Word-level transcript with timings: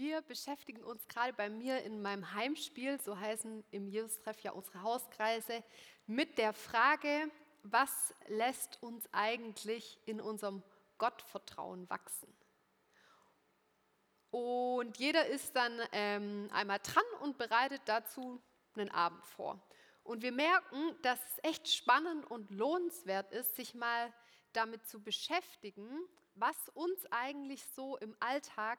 Wir 0.00 0.22
beschäftigen 0.22 0.84
uns 0.84 1.08
gerade 1.08 1.32
bei 1.32 1.50
mir 1.50 1.82
in 1.82 2.00
meinem 2.00 2.32
Heimspiel, 2.32 3.00
so 3.00 3.18
heißen 3.18 3.64
im 3.72 3.88
Jesus-Treff 3.88 4.38
ja 4.42 4.52
unsere 4.52 4.82
Hauskreise, 4.82 5.64
mit 6.06 6.38
der 6.38 6.52
Frage, 6.52 7.28
was 7.64 8.14
lässt 8.28 8.80
uns 8.80 9.08
eigentlich 9.10 9.98
in 10.06 10.20
unserem 10.20 10.62
Gottvertrauen 10.98 11.90
wachsen? 11.90 12.32
Und 14.30 14.96
jeder 14.98 15.26
ist 15.26 15.56
dann 15.56 15.80
ähm, 15.90 16.48
einmal 16.52 16.78
dran 16.78 17.02
und 17.22 17.36
bereitet 17.36 17.82
dazu 17.86 18.40
einen 18.76 18.92
Abend 18.92 19.26
vor. 19.26 19.60
Und 20.04 20.22
wir 20.22 20.30
merken, 20.30 20.94
dass 21.02 21.18
es 21.18 21.42
echt 21.42 21.68
spannend 21.68 22.24
und 22.30 22.52
lohnenswert 22.52 23.32
ist, 23.32 23.56
sich 23.56 23.74
mal 23.74 24.14
damit 24.52 24.86
zu 24.86 25.02
beschäftigen, 25.02 25.90
was 26.36 26.68
uns 26.68 27.04
eigentlich 27.10 27.64
so 27.74 27.96
im 27.96 28.16
Alltag 28.20 28.78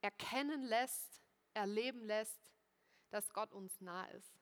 erkennen 0.00 0.62
lässt, 0.62 1.22
erleben 1.54 2.04
lässt, 2.04 2.40
dass 3.10 3.32
Gott 3.32 3.52
uns 3.52 3.80
nah 3.80 4.06
ist. 4.06 4.40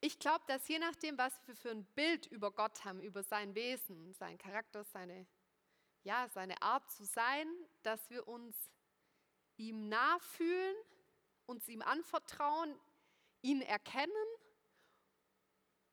Ich 0.00 0.18
glaube, 0.18 0.44
dass 0.48 0.68
je 0.68 0.78
nachdem, 0.78 1.16
was 1.16 1.32
wir 1.46 1.56
für 1.56 1.70
ein 1.70 1.86
Bild 1.94 2.26
über 2.26 2.50
Gott 2.50 2.84
haben, 2.84 3.00
über 3.00 3.22
sein 3.22 3.54
Wesen, 3.54 4.12
seinen 4.12 4.36
Charakter, 4.36 4.84
seine, 4.84 5.26
ja, 6.02 6.28
seine 6.28 6.60
Art 6.60 6.90
zu 6.90 7.04
sein, 7.04 7.48
dass 7.82 8.10
wir 8.10 8.28
uns 8.28 8.54
ihm 9.56 9.88
nah 9.88 10.18
fühlen, 10.18 10.76
uns 11.46 11.66
ihm 11.68 11.80
anvertrauen, 11.80 12.78
ihn 13.40 13.62
erkennen 13.62 14.12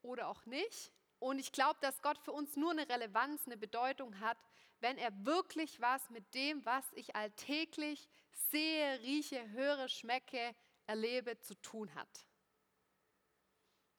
oder 0.01 0.27
auch 0.27 0.45
nicht. 0.45 0.91
Und 1.19 1.39
ich 1.39 1.53
glaube, 1.53 1.79
dass 1.81 2.01
Gott 2.01 2.17
für 2.17 2.33
uns 2.33 2.57
nur 2.57 2.71
eine 2.71 2.89
Relevanz, 2.89 3.45
eine 3.45 3.55
Bedeutung 3.55 4.19
hat, 4.19 4.37
wenn 4.81 4.97
er 4.97 5.25
wirklich 5.25 5.79
was 5.79 6.09
mit 6.09 6.33
dem, 6.33 6.65
was 6.65 6.85
ich 6.93 7.15
alltäglich 7.15 8.09
sehe, 8.31 8.99
rieche, 9.01 9.49
höre, 9.51 9.87
schmecke, 9.87 10.55
erlebe, 10.87 11.39
zu 11.39 11.55
tun 11.61 11.93
hat. 11.95 12.27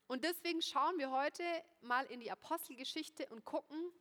Und 0.09 0.25
deswegen 0.25 0.61
schauen 0.61 0.99
wir 0.99 1.11
heute 1.11 1.43
mal 1.81 2.05
in 2.07 2.21
die 2.21 2.31
Apostelgeschichte 2.31 3.27
und 3.31 3.45
gucken, 3.45 3.93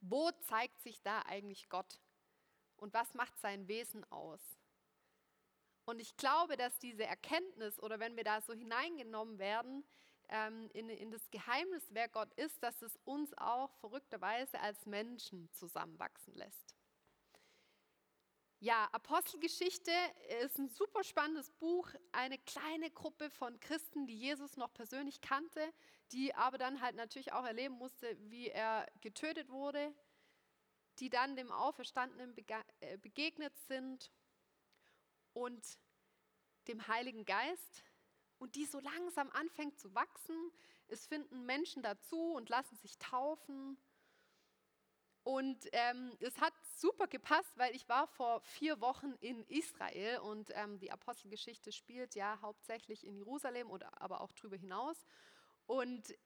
wo 0.00 0.30
zeigt 0.30 0.80
sich 0.80 1.02
da 1.02 1.22
eigentlich 1.22 1.68
Gott 1.68 2.00
und 2.76 2.94
was 2.94 3.12
macht 3.14 3.38
sein 3.38 3.68
Wesen 3.68 4.10
aus. 4.10 4.40
Und 5.84 6.00
ich 6.00 6.16
glaube, 6.16 6.56
dass 6.56 6.78
diese 6.78 7.04
Erkenntnis 7.04 7.78
oder 7.80 7.98
wenn 7.98 8.16
wir 8.16 8.24
da 8.24 8.40
so 8.40 8.52
hineingenommen 8.52 9.38
werden, 9.38 9.84
ähm, 10.28 10.70
in, 10.72 10.88
in 10.88 11.10
das 11.10 11.30
Geheimnis, 11.30 11.86
wer 11.90 12.08
Gott 12.08 12.32
ist, 12.34 12.62
dass 12.62 12.82
es 12.82 12.96
uns 13.04 13.36
auch 13.38 13.72
verrückterweise 13.76 14.60
als 14.60 14.86
Menschen 14.86 15.50
zusammenwachsen 15.52 16.34
lässt. 16.34 16.76
Ja, 18.60 18.88
Apostelgeschichte 18.90 19.92
ist 20.42 20.58
ein 20.58 20.68
super 20.68 21.04
spannendes 21.04 21.48
Buch. 21.52 21.88
Eine 22.10 22.38
kleine 22.38 22.90
Gruppe 22.90 23.30
von 23.30 23.60
Christen, 23.60 24.08
die 24.08 24.18
Jesus 24.18 24.56
noch 24.56 24.74
persönlich 24.74 25.20
kannte, 25.20 25.72
die 26.10 26.34
aber 26.34 26.58
dann 26.58 26.80
halt 26.80 26.96
natürlich 26.96 27.32
auch 27.32 27.44
erleben 27.44 27.74
musste, 27.74 28.16
wie 28.30 28.48
er 28.48 28.86
getötet 29.00 29.48
wurde, 29.48 29.94
die 30.98 31.08
dann 31.08 31.36
dem 31.36 31.52
Auferstandenen 31.52 32.34
äh, 32.80 32.98
begegnet 32.98 33.56
sind 33.68 34.10
und 35.34 35.78
dem 36.66 36.88
Heiligen 36.88 37.24
Geist, 37.24 37.84
und 38.38 38.54
die 38.54 38.66
so 38.66 38.80
langsam 38.80 39.30
anfängt 39.30 39.78
zu 39.78 39.94
wachsen. 39.94 40.52
Es 40.88 41.06
finden 41.06 41.44
Menschen 41.44 41.82
dazu 41.82 42.32
und 42.34 42.48
lassen 42.48 42.76
sich 42.76 42.98
taufen. 42.98 43.78
Und 45.24 45.68
ähm, 45.72 46.16
es 46.20 46.40
hat 46.40 46.54
super 46.78 47.06
gepasst, 47.06 47.52
weil 47.56 47.74
ich 47.74 47.86
war 47.88 48.06
vor 48.06 48.40
vier 48.40 48.80
Wochen 48.80 49.12
in 49.20 49.44
Israel 49.44 50.20
und 50.20 50.50
ähm, 50.54 50.78
die 50.78 50.90
Apostelgeschichte 50.90 51.70
spielt 51.70 52.14
ja 52.14 52.38
hauptsächlich 52.40 53.06
in 53.06 53.14
Jerusalem 53.14 53.70
oder 53.70 54.00
aber 54.00 54.22
auch 54.22 54.32
darüber 54.32 54.56
hinaus. 54.56 55.04
Und 55.66 56.16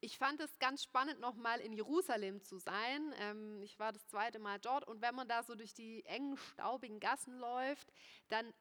ich 0.00 0.18
fand 0.18 0.38
es 0.40 0.58
ganz 0.58 0.82
spannend, 0.84 1.18
nochmal 1.18 1.60
in 1.60 1.72
Jerusalem 1.72 2.42
zu 2.44 2.58
sein. 2.58 3.14
Ähm, 3.18 3.62
ich 3.62 3.78
war 3.78 3.90
das 3.90 4.06
zweite 4.06 4.38
Mal 4.38 4.60
dort 4.60 4.86
und 4.86 5.00
wenn 5.00 5.14
man 5.14 5.26
da 5.26 5.42
so 5.42 5.54
durch 5.54 5.74
die 5.74 6.04
engen, 6.04 6.36
staubigen 6.36 7.00
Gassen 7.00 7.38
läuft, 7.38 7.90
dann 8.28 8.52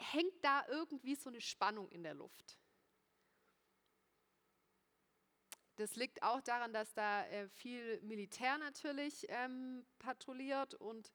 hängt 0.00 0.42
da 0.42 0.66
irgendwie 0.68 1.14
so 1.14 1.28
eine 1.28 1.40
Spannung 1.40 1.88
in 1.90 2.02
der 2.02 2.14
Luft. 2.14 2.58
Das 5.76 5.96
liegt 5.96 6.22
auch 6.22 6.42
daran, 6.42 6.72
dass 6.72 6.92
da 6.92 7.24
äh, 7.26 7.48
viel 7.48 8.00
Militär 8.02 8.58
natürlich 8.58 9.26
ähm, 9.28 9.86
patrouilliert 9.98 10.74
und 10.74 11.10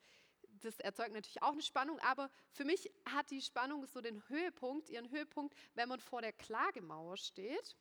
das 0.61 0.79
erzeugt 0.79 1.13
natürlich 1.13 1.43
auch 1.43 1.51
eine 1.51 1.61
Spannung, 1.61 1.99
aber 1.99 2.31
für 2.51 2.65
mich 2.65 2.91
hat 3.07 3.29
die 3.29 3.41
Spannung 3.41 3.85
so 3.85 4.01
den 4.01 4.27
Höhepunkt, 4.29 4.89
ihren 4.89 5.11
Höhepunkt, 5.11 5.55
wenn 5.75 5.89
man 5.89 5.99
vor 5.99 6.21
der 6.21 6.33
Klagemauer 6.33 7.17
steht. 7.17 7.75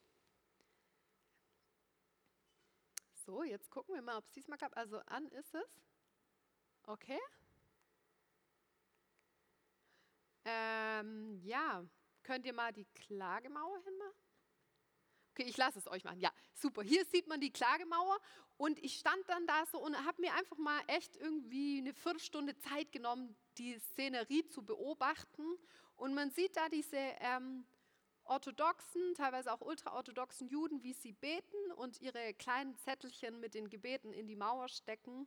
So, 3.24 3.42
jetzt 3.42 3.70
gucken 3.70 3.94
wir 3.94 4.02
mal, 4.02 4.18
ob 4.18 4.26
es 4.26 4.32
diesmal 4.32 4.58
klappt. 4.58 4.76
Also 4.76 4.98
an 5.06 5.26
ist 5.28 5.54
es. 5.54 5.80
Okay. 6.82 7.18
Ähm, 10.44 11.40
ja, 11.42 11.84
könnt 12.22 12.44
ihr 12.46 12.52
mal 12.52 12.72
die 12.72 12.86
Klagemauer 12.94 13.78
hinmachen? 13.84 14.24
Okay, 15.30 15.48
ich 15.48 15.56
lasse 15.56 15.80
es 15.80 15.88
euch 15.88 16.04
machen. 16.04 16.20
Ja, 16.20 16.30
super. 16.54 16.82
Hier 16.82 17.04
sieht 17.06 17.26
man 17.26 17.40
die 17.40 17.50
Klagemauer 17.50 18.20
und 18.56 18.78
ich 18.84 18.98
stand 18.98 19.28
dann 19.28 19.46
da 19.48 19.66
so 19.66 19.78
und 19.78 19.96
habe 20.04 20.20
mir 20.20 20.32
einfach 20.34 20.58
mal 20.58 20.80
echt 20.86 21.16
irgendwie 21.16 21.78
eine 21.78 21.92
Viertelstunde 21.92 22.56
Zeit 22.58 22.92
genommen, 22.92 23.36
die 23.58 23.78
Szenerie 23.80 24.46
zu 24.46 24.64
beobachten. 24.64 25.42
Und 25.96 26.14
man 26.14 26.30
sieht 26.30 26.56
da 26.56 26.68
diese 26.68 26.96
ähm, 26.96 27.66
orthodoxen, 28.24 29.14
teilweise 29.14 29.52
auch 29.52 29.60
ultraorthodoxen 29.60 30.48
Juden, 30.48 30.84
wie 30.84 30.92
sie 30.92 31.12
beten 31.12 31.72
und 31.76 32.00
ihre 32.00 32.34
kleinen 32.34 32.76
Zettelchen 32.76 33.40
mit 33.40 33.54
den 33.54 33.68
Gebeten 33.70 34.12
in 34.12 34.28
die 34.28 34.36
Mauer 34.36 34.68
stecken. 34.68 35.26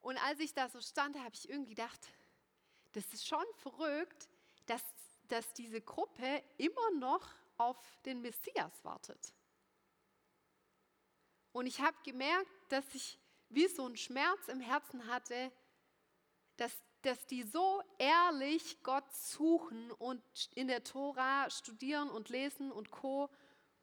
Und 0.00 0.16
als 0.24 0.40
ich 0.40 0.54
da 0.54 0.68
so 0.70 0.80
stand, 0.80 1.18
habe 1.18 1.34
ich 1.34 1.48
irgendwie 1.48 1.74
gedacht, 1.74 2.00
das 2.94 3.12
ist 3.12 3.26
schon 3.26 3.44
verrückt, 3.56 4.28
dass, 4.66 4.82
dass 5.28 5.52
diese 5.52 5.80
Gruppe 5.80 6.42
immer 6.56 6.90
noch 6.98 7.28
auf 7.56 7.76
den 8.04 8.22
Messias 8.22 8.72
wartet. 8.84 9.34
Und 11.52 11.66
ich 11.66 11.80
habe 11.80 11.96
gemerkt, 12.04 12.50
dass 12.68 12.84
ich 12.94 13.18
wie 13.48 13.68
so 13.68 13.84
einen 13.84 13.96
Schmerz 13.96 14.48
im 14.48 14.60
Herzen 14.60 15.06
hatte, 15.06 15.52
dass, 16.56 16.72
dass 17.02 17.26
die 17.26 17.42
so 17.42 17.82
ehrlich 17.98 18.82
Gott 18.82 19.12
suchen 19.12 19.90
und 19.92 20.22
in 20.54 20.68
der 20.68 20.82
Tora 20.82 21.50
studieren 21.50 22.10
und 22.10 22.28
lesen 22.28 22.72
und 22.72 22.90
co. 22.90 23.28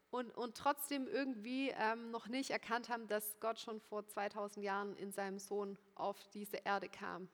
Und, 0.10 0.36
und 0.36 0.58
trotzdem 0.58 1.08
irgendwie 1.08 1.70
ähm, 1.70 2.12
noch 2.12 2.28
nicht 2.28 2.50
erkannt 2.50 2.90
haben, 2.90 3.08
dass 3.08 3.40
Gott 3.40 3.62
schon 3.62 3.80
vor 3.80 4.06
2000 4.06 4.66
Jahren 4.66 4.94
in 4.98 5.14
seinem 5.14 5.40
Sohn 5.40 5.78
auf 5.96 6.28
diese 6.34 6.58
Erde 6.58 6.90
kam. 6.90 7.30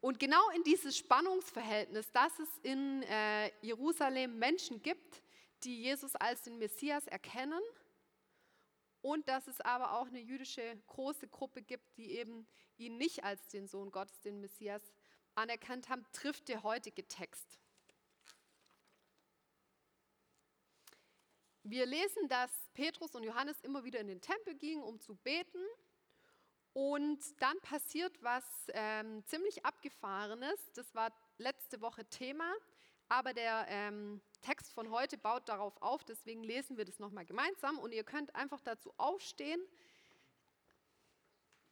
Und 0.00 0.18
genau 0.18 0.50
in 0.50 0.62
dieses 0.62 0.96
Spannungsverhältnis, 0.96 2.10
dass 2.12 2.38
es 2.38 2.48
in 2.62 3.02
äh, 3.04 3.50
Jerusalem 3.60 4.38
Menschen 4.38 4.82
gibt, 4.82 5.22
die 5.64 5.82
Jesus 5.82 6.14
als 6.16 6.42
den 6.42 6.58
Messias 6.58 7.06
erkennen 7.06 7.62
und 9.00 9.28
dass 9.28 9.46
es 9.46 9.60
aber 9.60 9.92
auch 9.92 10.06
eine 10.06 10.20
jüdische 10.20 10.76
große 10.86 11.28
Gruppe 11.28 11.62
gibt, 11.62 11.96
die 11.96 12.12
eben 12.12 12.46
ihn 12.76 12.98
nicht 12.98 13.24
als 13.24 13.48
den 13.48 13.66
Sohn 13.66 13.90
Gottes, 13.90 14.20
den 14.20 14.40
Messias, 14.40 14.82
anerkannt 15.34 15.88
haben, 15.88 16.04
trifft 16.12 16.48
der 16.48 16.62
heutige 16.62 17.06
Text. 17.06 17.58
Wir 21.62 21.84
lesen, 21.84 22.28
dass 22.28 22.50
Petrus 22.74 23.14
und 23.14 23.24
Johannes 23.24 23.60
immer 23.62 23.84
wieder 23.84 24.00
in 24.00 24.06
den 24.06 24.20
Tempel 24.20 24.54
gingen, 24.54 24.82
um 24.82 25.00
zu 25.00 25.16
beten. 25.16 25.58
Und 26.76 27.40
dann 27.40 27.58
passiert 27.62 28.22
was 28.22 28.44
ähm, 28.74 29.24
ziemlich 29.24 29.64
abgefahrenes. 29.64 30.60
Das 30.74 30.94
war 30.94 31.10
letzte 31.38 31.80
Woche 31.80 32.04
Thema, 32.04 32.52
aber 33.08 33.32
der 33.32 33.64
ähm, 33.70 34.20
Text 34.42 34.74
von 34.74 34.90
heute 34.90 35.16
baut 35.16 35.48
darauf 35.48 35.80
auf. 35.80 36.04
Deswegen 36.04 36.42
lesen 36.42 36.76
wir 36.76 36.84
das 36.84 36.98
nochmal 36.98 37.24
gemeinsam. 37.24 37.78
Und 37.78 37.94
ihr 37.94 38.04
könnt 38.04 38.34
einfach 38.34 38.60
dazu 38.60 38.92
aufstehen. 38.98 39.58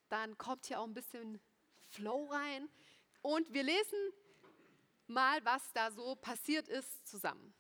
Dann 0.09 0.39
kommt 0.39 0.65
hier 0.65 0.81
auch 0.81 0.87
ein 0.87 0.95
bisschen 0.95 1.39
Flow 1.91 2.25
rein. 2.31 2.71
Und 3.21 3.53
wir 3.53 3.63
lesen 3.63 3.99
mal, 5.07 5.45
was 5.45 5.71
da 5.75 5.91
so 5.91 6.15
passiert 6.15 6.67
ist, 6.67 7.07
zusammen. 7.07 7.53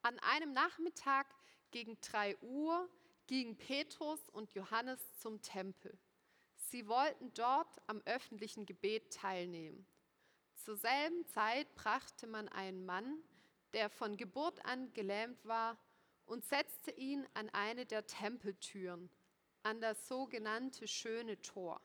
An 0.00 0.18
einem 0.20 0.54
Nachmittag 0.54 1.26
gegen 1.70 2.00
3 2.00 2.38
Uhr 2.38 2.88
gingen 3.26 3.58
Petrus 3.58 4.26
und 4.30 4.54
Johannes 4.54 5.00
zum 5.18 5.42
Tempel. 5.42 5.98
Sie 6.72 6.88
wollten 6.88 7.34
dort 7.34 7.82
am 7.86 8.00
öffentlichen 8.06 8.64
Gebet 8.64 9.12
teilnehmen. 9.12 9.86
Zur 10.54 10.74
selben 10.74 11.26
Zeit 11.26 11.74
brachte 11.74 12.26
man 12.26 12.48
einen 12.48 12.86
Mann, 12.86 13.22
der 13.74 13.90
von 13.90 14.16
Geburt 14.16 14.64
an 14.64 14.90
gelähmt 14.94 15.44
war, 15.44 15.76
und 16.24 16.46
setzte 16.46 16.90
ihn 16.92 17.26
an 17.34 17.50
eine 17.50 17.84
der 17.84 18.06
Tempeltüren, 18.06 19.10
an 19.62 19.82
das 19.82 20.08
sogenannte 20.08 20.88
schöne 20.88 21.42
Tor. 21.42 21.82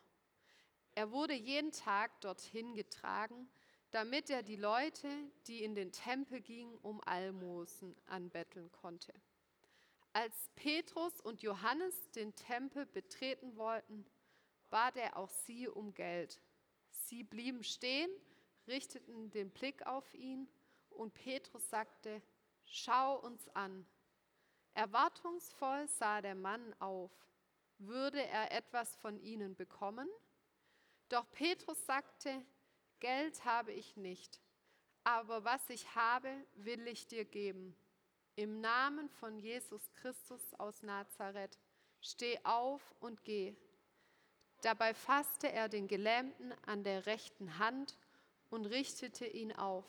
er 0.94 1.10
wurde 1.10 1.34
jeden 1.34 1.70
Tag 1.70 2.22
dorthin 2.22 2.74
getragen, 2.74 3.46
damit 3.90 4.30
er 4.30 4.42
die 4.42 4.56
Leute, 4.56 5.10
die 5.48 5.64
in 5.64 5.74
den 5.74 5.92
Tempel 5.92 6.40
gingen, 6.40 6.78
um 6.78 7.02
Almosen 7.02 7.94
anbetteln 8.06 8.72
konnte. 8.72 9.12
Als 10.14 10.48
Petrus 10.56 11.20
und 11.20 11.42
Johannes 11.42 12.10
den 12.12 12.34
Tempel 12.34 12.86
betreten 12.86 13.54
wollten, 13.56 14.06
bat 14.70 14.96
er 14.96 15.16
auch 15.16 15.30
sie 15.30 15.68
um 15.68 15.94
Geld. 15.94 16.40
Sie 16.90 17.24
blieben 17.24 17.62
stehen, 17.64 18.10
richteten 18.66 19.30
den 19.30 19.50
Blick 19.50 19.86
auf 19.86 20.12
ihn 20.14 20.48
und 20.90 21.14
Petrus 21.14 21.68
sagte, 21.68 22.22
schau 22.64 23.18
uns 23.20 23.48
an. 23.54 23.86
Erwartungsvoll 24.74 25.88
sah 25.88 26.20
der 26.20 26.34
Mann 26.34 26.74
auf. 26.80 27.12
Würde 27.78 28.22
er 28.22 28.52
etwas 28.52 28.96
von 28.96 29.18
ihnen 29.20 29.54
bekommen? 29.54 30.08
Doch 31.08 31.30
Petrus 31.30 31.84
sagte, 31.86 32.44
Geld 33.00 33.44
habe 33.44 33.72
ich 33.72 33.96
nicht, 33.96 34.40
aber 35.04 35.44
was 35.44 35.70
ich 35.70 35.94
habe, 35.94 36.30
will 36.54 36.86
ich 36.88 37.06
dir 37.06 37.24
geben. 37.24 37.76
Im 38.34 38.60
Namen 38.60 39.08
von 39.08 39.38
Jesus 39.38 39.90
Christus 39.94 40.54
aus 40.54 40.82
Nazareth, 40.82 41.58
steh 42.00 42.38
auf 42.44 42.94
und 43.00 43.24
geh. 43.24 43.56
Dabei 44.62 44.94
fasste 44.94 45.52
er 45.52 45.68
den 45.68 45.86
Gelähmten 45.86 46.52
an 46.66 46.82
der 46.82 47.06
rechten 47.06 47.58
Hand 47.58 47.96
und 48.50 48.66
richtete 48.66 49.26
ihn 49.26 49.52
auf. 49.52 49.86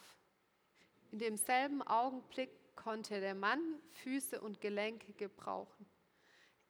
In 1.11 1.19
demselben 1.19 1.81
Augenblick 1.81 2.51
konnte 2.75 3.19
der 3.19 3.35
Mann 3.35 3.61
Füße 4.03 4.39
und 4.39 4.61
Gelenke 4.61 5.13
gebrauchen. 5.13 5.89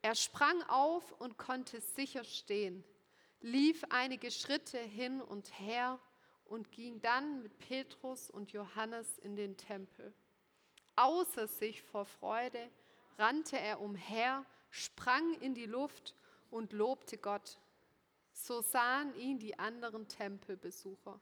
Er 0.02 0.14
sprang 0.14 0.62
auf 0.64 1.12
und 1.20 1.36
konnte 1.36 1.80
sicher 1.80 2.24
stehen, 2.24 2.84
lief 3.40 3.84
einige 3.90 4.30
Schritte 4.30 4.78
hin 4.78 5.20
und 5.20 5.58
her 5.58 5.98
und 6.46 6.72
ging 6.72 7.00
dann 7.02 7.42
mit 7.42 7.58
Petrus 7.58 8.30
und 8.30 8.52
Johannes 8.52 9.18
in 9.18 9.36
den 9.36 9.56
Tempel. 9.58 10.12
Außer 10.96 11.46
sich 11.46 11.82
vor 11.82 12.06
Freude 12.06 12.70
rannte 13.18 13.58
er 13.58 13.80
umher, 13.80 14.44
sprang 14.70 15.34
in 15.40 15.54
die 15.54 15.66
Luft 15.66 16.14
und 16.50 16.72
lobte 16.72 17.18
Gott. 17.18 17.58
So 18.42 18.62
sahen 18.62 19.14
ihn 19.16 19.38
die 19.38 19.58
anderen 19.58 20.08
Tempelbesucher. 20.08 21.20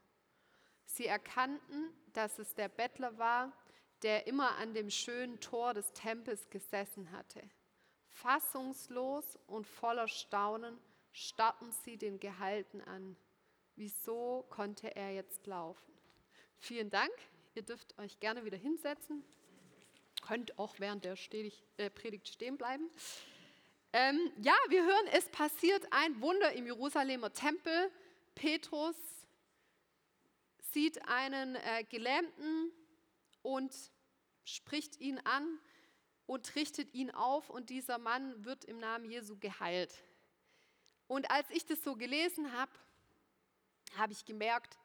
Sie 0.85 1.05
erkannten, 1.05 1.93
dass 2.13 2.39
es 2.39 2.55
der 2.55 2.69
Bettler 2.69 3.17
war, 3.17 3.51
der 4.03 4.25
immer 4.25 4.55
an 4.55 4.73
dem 4.73 4.89
schönen 4.89 5.39
Tor 5.41 5.73
des 5.73 5.91
Tempels 5.91 6.49
gesessen 6.49 7.11
hatte. 7.11 7.41
Fassungslos 8.07 9.37
und 9.47 9.67
voller 9.67 10.07
Staunen 10.07 10.79
starrten 11.11 11.71
sie 11.83 11.97
den 11.97 12.19
Gehalten 12.21 12.81
an. 12.81 13.17
Wieso 13.75 14.45
konnte 14.49 14.95
er 14.95 15.13
jetzt 15.13 15.45
laufen? 15.45 15.93
Vielen 16.57 16.89
Dank. 16.89 17.11
Ihr 17.53 17.63
dürft 17.63 17.97
euch 17.99 18.19
gerne 18.21 18.45
wieder 18.45 18.57
hinsetzen. 18.57 19.23
Könnt 20.21 20.57
auch 20.57 20.79
während 20.79 21.03
der 21.03 21.17
äh, 21.77 21.89
Predigt 21.89 22.29
stehen 22.29 22.57
bleiben. 22.57 22.89
Ähm, 23.91 24.31
ja, 24.37 24.53
wir 24.67 24.83
hören, 24.85 25.07
es 25.13 25.27
passiert 25.29 25.87
ein 25.91 26.21
Wunder 26.21 26.53
im 26.53 26.67
Jerusalemer 26.67 27.33
Tempel. 27.33 27.91
Petrus 28.35 28.95
sieht 30.71 31.07
einen 31.07 31.55
äh, 31.55 31.83
Gelähmten 31.89 32.71
und 33.41 33.73
spricht 34.45 34.99
ihn 34.99 35.17
an 35.19 35.59
und 36.27 36.55
richtet 36.55 36.93
ihn 36.93 37.09
auf 37.09 37.49
und 37.49 37.71
dieser 37.71 37.97
Mann 37.97 38.45
wird 38.45 38.63
im 38.65 38.77
Namen 38.77 39.09
Jesu 39.09 39.37
geheilt. 39.39 40.03
Und 41.07 41.31
als 41.31 41.49
ich 41.49 41.65
das 41.65 41.83
so 41.83 41.95
gelesen 41.95 42.53
habe, 42.53 42.71
habe 43.97 44.13
ich 44.13 44.23
gemerkt, 44.23 44.77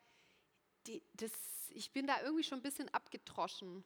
die, 0.86 1.02
das, 1.12 1.30
ich 1.68 1.92
bin 1.92 2.06
da 2.06 2.22
irgendwie 2.22 2.44
schon 2.44 2.60
ein 2.60 2.62
bisschen 2.62 2.88
abgetroschen 2.94 3.84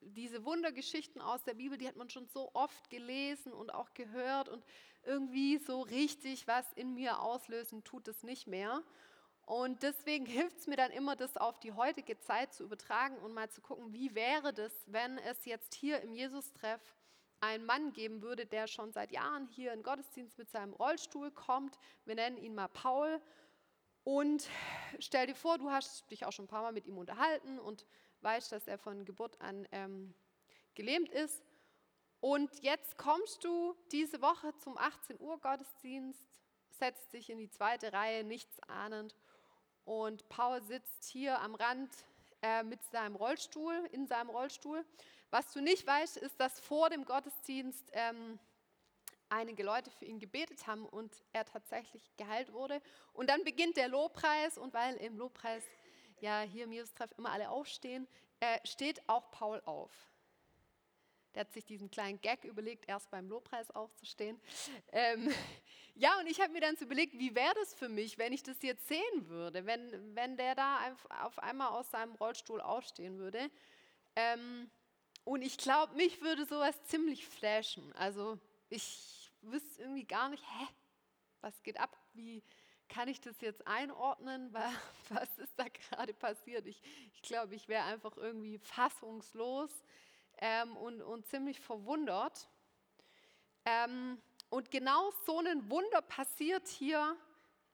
diese 0.00 0.44
Wundergeschichten 0.44 1.20
aus 1.20 1.42
der 1.42 1.54
Bibel, 1.54 1.78
die 1.78 1.88
hat 1.88 1.96
man 1.96 2.10
schon 2.10 2.26
so 2.26 2.50
oft 2.54 2.90
gelesen 2.90 3.52
und 3.52 3.72
auch 3.72 3.94
gehört 3.94 4.48
und 4.48 4.64
irgendwie 5.04 5.58
so 5.58 5.80
richtig 5.82 6.46
was 6.46 6.72
in 6.72 6.94
mir 6.94 7.20
auslösen 7.20 7.84
tut 7.84 8.08
es 8.08 8.22
nicht 8.22 8.46
mehr. 8.46 8.82
Und 9.46 9.82
deswegen 9.82 10.26
hilft 10.26 10.58
es 10.58 10.66
mir 10.66 10.76
dann 10.76 10.90
immer, 10.90 11.16
das 11.16 11.36
auf 11.36 11.58
die 11.58 11.72
heutige 11.72 12.18
Zeit 12.18 12.52
zu 12.52 12.64
übertragen 12.64 13.16
und 13.18 13.32
mal 13.32 13.48
zu 13.50 13.60
gucken, 13.60 13.92
wie 13.92 14.14
wäre 14.14 14.52
das, 14.52 14.72
wenn 14.86 15.18
es 15.18 15.44
jetzt 15.44 15.74
hier 15.74 16.00
im 16.02 16.12
Jesus-Treff 16.12 16.80
einen 17.40 17.64
Mann 17.64 17.92
geben 17.92 18.20
würde, 18.22 18.46
der 18.46 18.66
schon 18.66 18.92
seit 18.92 19.12
Jahren 19.12 19.46
hier 19.46 19.72
in 19.72 19.82
Gottesdienst 19.82 20.38
mit 20.38 20.50
seinem 20.50 20.74
Rollstuhl 20.74 21.30
kommt. 21.30 21.78
Wir 22.04 22.16
nennen 22.16 22.36
ihn 22.36 22.54
mal 22.54 22.68
Paul. 22.68 23.22
Und 24.04 24.48
stell 24.98 25.26
dir 25.26 25.34
vor, 25.34 25.58
du 25.58 25.70
hast 25.70 26.10
dich 26.10 26.24
auch 26.24 26.32
schon 26.32 26.46
ein 26.46 26.48
paar 26.48 26.62
Mal 26.62 26.72
mit 26.72 26.86
ihm 26.86 26.98
unterhalten 26.98 27.58
und 27.58 27.86
weißt, 28.22 28.52
dass 28.52 28.66
er 28.66 28.78
von 28.78 29.04
Geburt 29.04 29.40
an 29.40 29.66
ähm, 29.72 30.14
gelähmt 30.74 31.10
ist. 31.10 31.42
Und 32.20 32.50
jetzt 32.62 32.98
kommst 32.98 33.44
du 33.44 33.76
diese 33.92 34.20
Woche 34.20 34.56
zum 34.58 34.76
18 34.76 35.20
Uhr 35.20 35.38
Gottesdienst, 35.38 36.20
setzt 36.70 37.12
dich 37.12 37.30
in 37.30 37.38
die 37.38 37.50
zweite 37.50 37.92
Reihe, 37.92 38.24
nichts 38.24 38.60
ahnend. 38.68 39.14
Und 39.84 40.28
Paul 40.28 40.62
sitzt 40.62 41.04
hier 41.04 41.40
am 41.40 41.54
Rand 41.54 41.90
äh, 42.42 42.62
mit 42.62 42.82
seinem 42.84 43.16
Rollstuhl, 43.16 43.88
in 43.92 44.06
seinem 44.06 44.30
Rollstuhl. 44.30 44.84
Was 45.30 45.52
du 45.52 45.60
nicht 45.60 45.86
weißt, 45.86 46.16
ist, 46.16 46.38
dass 46.40 46.60
vor 46.60 46.90
dem 46.90 47.04
Gottesdienst 47.04 47.90
ähm, 47.92 48.38
einige 49.28 49.62
Leute 49.62 49.90
für 49.90 50.04
ihn 50.04 50.18
gebetet 50.18 50.66
haben 50.66 50.86
und 50.86 51.22
er 51.32 51.44
tatsächlich 51.44 52.10
geheilt 52.16 52.52
wurde. 52.52 52.80
Und 53.12 53.28
dann 53.28 53.44
beginnt 53.44 53.76
der 53.76 53.88
Lobpreis 53.88 54.58
und 54.58 54.72
weil 54.74 54.96
im 54.96 55.16
Lobpreis 55.18 55.64
ja 56.22 56.42
hier 56.42 56.64
im 56.64 56.72
Jesus-Treff 56.72 57.10
immer 57.16 57.30
alle 57.30 57.50
aufstehen, 57.50 58.06
äh, 58.40 58.58
steht 58.64 59.00
auch 59.08 59.30
Paul 59.30 59.60
auf. 59.64 59.92
Der 61.34 61.40
hat 61.40 61.52
sich 61.52 61.64
diesen 61.64 61.90
kleinen 61.90 62.20
Gag 62.20 62.44
überlegt, 62.44 62.88
erst 62.88 63.10
beim 63.10 63.28
Lobpreis 63.28 63.70
aufzustehen. 63.70 64.40
Ähm, 64.92 65.32
ja, 65.94 66.18
und 66.18 66.26
ich 66.26 66.40
habe 66.40 66.52
mir 66.52 66.60
dann 66.60 66.76
so 66.76 66.84
überlegt, 66.84 67.12
wie 67.18 67.34
wäre 67.34 67.54
das 67.54 67.74
für 67.74 67.88
mich, 67.88 68.18
wenn 68.18 68.32
ich 68.32 68.42
das 68.42 68.62
jetzt 68.62 68.88
sehen 68.88 69.28
würde, 69.28 69.66
wenn, 69.66 70.14
wenn 70.14 70.36
der 70.36 70.54
da 70.54 70.96
auf 71.24 71.38
einmal 71.38 71.68
aus 71.68 71.90
seinem 71.90 72.14
Rollstuhl 72.14 72.60
aufstehen 72.60 73.18
würde. 73.18 73.50
Ähm, 74.16 74.70
und 75.24 75.42
ich 75.42 75.58
glaube, 75.58 75.94
mich 75.94 76.22
würde 76.22 76.46
sowas 76.46 76.82
ziemlich 76.84 77.26
flashen. 77.26 77.92
Also 77.92 78.38
ich 78.70 79.30
wüsste 79.42 79.82
irgendwie 79.82 80.04
gar 80.04 80.30
nicht, 80.30 80.42
hä, 80.42 80.66
was 81.40 81.62
geht 81.62 81.78
ab? 81.78 81.96
Wie, 82.14 82.42
kann 82.88 83.08
ich 83.08 83.20
das 83.20 83.40
jetzt 83.40 83.66
einordnen? 83.66 84.52
Was 85.10 85.38
ist 85.38 85.52
da 85.56 85.64
gerade 85.68 86.14
passiert? 86.14 86.66
Ich, 86.66 86.82
ich 87.14 87.22
glaube, 87.22 87.54
ich 87.54 87.68
wäre 87.68 87.84
einfach 87.84 88.16
irgendwie 88.16 88.58
fassungslos 88.58 89.70
ähm, 90.38 90.76
und, 90.76 91.02
und 91.02 91.26
ziemlich 91.26 91.60
verwundert. 91.60 92.48
Ähm, 93.64 94.20
und 94.50 94.70
genau 94.70 95.10
so 95.26 95.38
ein 95.40 95.68
Wunder 95.68 96.00
passiert 96.00 96.66
hier 96.68 97.16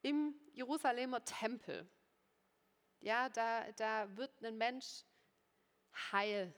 im 0.03 0.35
Jerusalemer 0.53 1.25
Tempel. 1.25 1.89
Ja, 3.01 3.29
da, 3.29 3.71
da 3.73 4.17
wird 4.17 4.43
ein 4.43 4.57
Mensch 4.57 5.05
heil, 6.13 6.53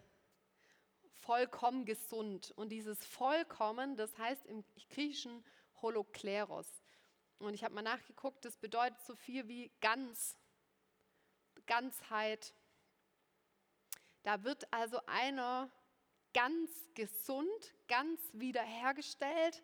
vollkommen 1.13 1.85
gesund. 1.85 2.53
Und 2.57 2.71
dieses 2.71 3.05
Vollkommen, 3.05 3.97
das 3.97 4.17
heißt 4.17 4.47
im 4.47 4.65
Griechischen 4.91 5.45
Holokleros. 5.83 6.69
Und 7.38 7.55
ich 7.55 7.64
habe 7.64 7.75
mal 7.75 7.83
nachgeguckt, 7.83 8.45
das 8.45 8.57
bedeutet 8.57 9.00
so 9.02 9.14
viel 9.14 9.49
wie 9.49 9.71
ganz, 9.81 10.37
Ganzheit. 11.66 12.55
Da 14.23 14.43
wird 14.45 14.73
also 14.73 15.00
einer 15.07 15.71
ganz 16.33 16.71
gesund, 16.95 17.75
ganz 17.88 18.21
wiederhergestellt, 18.33 19.62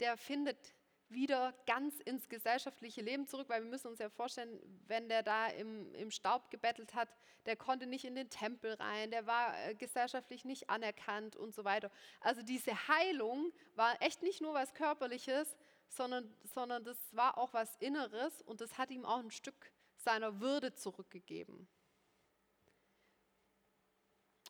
der 0.00 0.16
findet 0.16 0.74
wieder 1.08 1.54
ganz 1.66 2.00
ins 2.00 2.28
gesellschaftliche 2.28 3.00
Leben 3.00 3.26
zurück, 3.26 3.48
weil 3.48 3.62
wir 3.62 3.70
müssen 3.70 3.88
uns 3.88 3.98
ja 3.98 4.10
vorstellen, 4.10 4.60
wenn 4.86 5.08
der 5.08 5.22
da 5.22 5.48
im, 5.48 5.94
im 5.94 6.10
Staub 6.10 6.50
gebettelt 6.50 6.94
hat, 6.94 7.08
der 7.46 7.56
konnte 7.56 7.86
nicht 7.86 8.04
in 8.04 8.14
den 8.14 8.28
Tempel 8.28 8.74
rein, 8.74 9.10
der 9.10 9.26
war 9.26 9.58
äh, 9.66 9.74
gesellschaftlich 9.74 10.44
nicht 10.44 10.68
anerkannt 10.68 11.34
und 11.34 11.54
so 11.54 11.64
weiter. 11.64 11.90
Also 12.20 12.42
diese 12.42 12.88
Heilung 12.88 13.52
war 13.74 14.00
echt 14.02 14.22
nicht 14.22 14.42
nur 14.42 14.52
was 14.52 14.74
Körperliches, 14.74 15.56
sondern, 15.88 16.32
sondern 16.54 16.84
das 16.84 16.98
war 17.14 17.38
auch 17.38 17.52
was 17.52 17.76
Inneres 17.76 18.42
und 18.42 18.60
das 18.60 18.78
hat 18.78 18.90
ihm 18.90 19.04
auch 19.04 19.18
ein 19.18 19.30
Stück 19.30 19.72
seiner 19.96 20.40
Würde 20.40 20.74
zurückgegeben. 20.74 21.68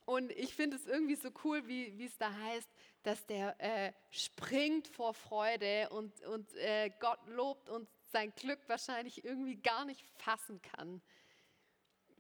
Und 0.05 0.33
ich 0.33 0.55
finde 0.55 0.77
es 0.77 0.87
irgendwie 0.87 1.17
so 1.17 1.29
cool, 1.45 1.67
wie 1.69 2.05
es 2.05 2.17
da 2.17 2.33
heißt, 2.33 2.69
dass 3.03 3.27
der 3.27 3.55
äh, 3.59 3.93
springt 4.11 4.89
vor 4.89 5.13
Freude 5.13 5.91
und, 5.91 6.23
und 6.23 6.55
äh, 6.55 6.91
Gott 6.99 7.21
lobt 7.27 7.69
und 7.69 7.89
sein 8.11 8.33
Glück 8.35 8.61
wahrscheinlich 8.69 9.23
irgendwie 9.25 9.57
gar 9.57 9.85
nicht 9.85 10.07
fassen 10.19 10.63
kann. 10.63 11.03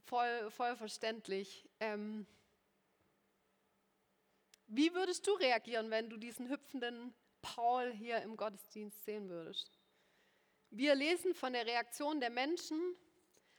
Voll, 0.04 0.50
voll 0.50 0.76
verständlich. 0.76 1.68
Ähm, 1.80 2.26
wie 4.66 4.92
würdest 4.92 5.26
du 5.26 5.32
reagieren, 5.32 5.90
wenn 5.90 6.10
du 6.10 6.18
diesen 6.18 6.50
hüpfenden 6.50 7.14
Paul 7.42 7.92
hier 7.92 8.22
im 8.22 8.36
Gottesdienst 8.36 9.04
sehen 9.04 9.28
würdest? 9.28 9.78
Wir 10.70 10.94
lesen 10.94 11.34
von 11.34 11.52
der 11.52 11.66
Reaktion 11.66 12.20
der 12.20 12.30
Menschen, 12.30 12.78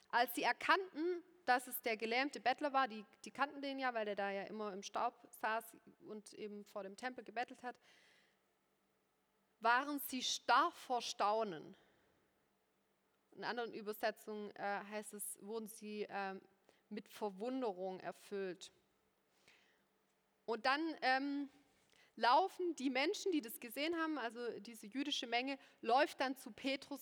als 0.10 0.34
sie 0.36 0.44
erkannten, 0.44 1.24
dass 1.46 1.68
es 1.68 1.82
der 1.82 1.98
gelähmte 1.98 2.40
Bettler 2.40 2.74
war. 2.74 2.88
Die, 2.88 3.04
die 3.26 3.32
kannten 3.32 3.62
den 3.62 3.80
ja, 3.80 3.94
weil 3.94 4.06
der 4.06 4.16
da 4.16 4.30
ja 4.30 4.44
immer 4.44 4.72
im 4.72 4.84
Staub 4.84 5.14
saß 5.42 5.76
und 6.02 6.34
eben 6.34 6.64
vor 6.66 6.84
dem 6.84 6.96
Tempel 6.96 7.24
gebettelt 7.24 7.64
hat. 7.64 7.76
Waren 9.60 10.00
sie 10.00 10.22
starr 10.22 10.72
vor 10.72 11.02
Staunen. 11.02 11.76
In 13.32 13.44
anderen 13.44 13.74
Übersetzungen 13.74 14.52
äh, 14.56 14.82
heißt 14.92 15.14
es, 15.14 15.40
wurden 15.42 15.68
sie 15.68 16.04
äh, 16.04 16.36
mit 16.90 17.10
Verwunderung 17.10 18.00
erfüllt. 18.00 18.72
Und 20.46 20.66
dann 20.66 20.82
ähm, 21.02 21.50
laufen 22.20 22.76
die 22.76 22.90
Menschen, 22.90 23.32
die 23.32 23.42
das 23.42 23.60
gesehen 23.60 23.96
haben, 23.96 24.18
also 24.18 24.40
diese 24.60 24.86
jüdische 24.88 25.26
Menge, 25.26 25.58
läuft 25.82 26.20
dann 26.20 26.36
zu 26.36 26.52
Petrus 26.52 27.02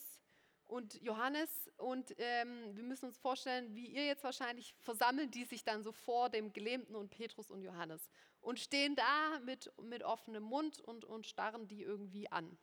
und 0.67 1.01
Johannes 1.01 1.49
und 1.77 2.13
ähm, 2.17 2.75
wir 2.75 2.83
müssen 2.83 3.05
uns 3.05 3.17
vorstellen, 3.17 3.73
wie 3.73 3.87
ihr 3.87 4.05
jetzt 4.05 4.23
wahrscheinlich 4.23 4.75
versammeln 4.79 5.31
die 5.31 5.45
sich 5.45 5.63
dann 5.63 5.81
so 5.81 5.91
vor 5.91 6.29
dem 6.29 6.53
Gelähmten 6.53 6.95
und 6.95 7.09
Petrus 7.09 7.49
und 7.49 7.61
Johannes 7.61 8.09
und 8.41 8.59
stehen 8.59 8.95
da 8.95 9.39
mit, 9.39 9.71
mit 9.81 10.03
offenem 10.03 10.43
Mund 10.43 10.81
und, 10.81 11.05
und 11.05 11.25
starren 11.25 11.67
die 11.67 11.81
irgendwie 11.81 12.29
an. 12.31 12.57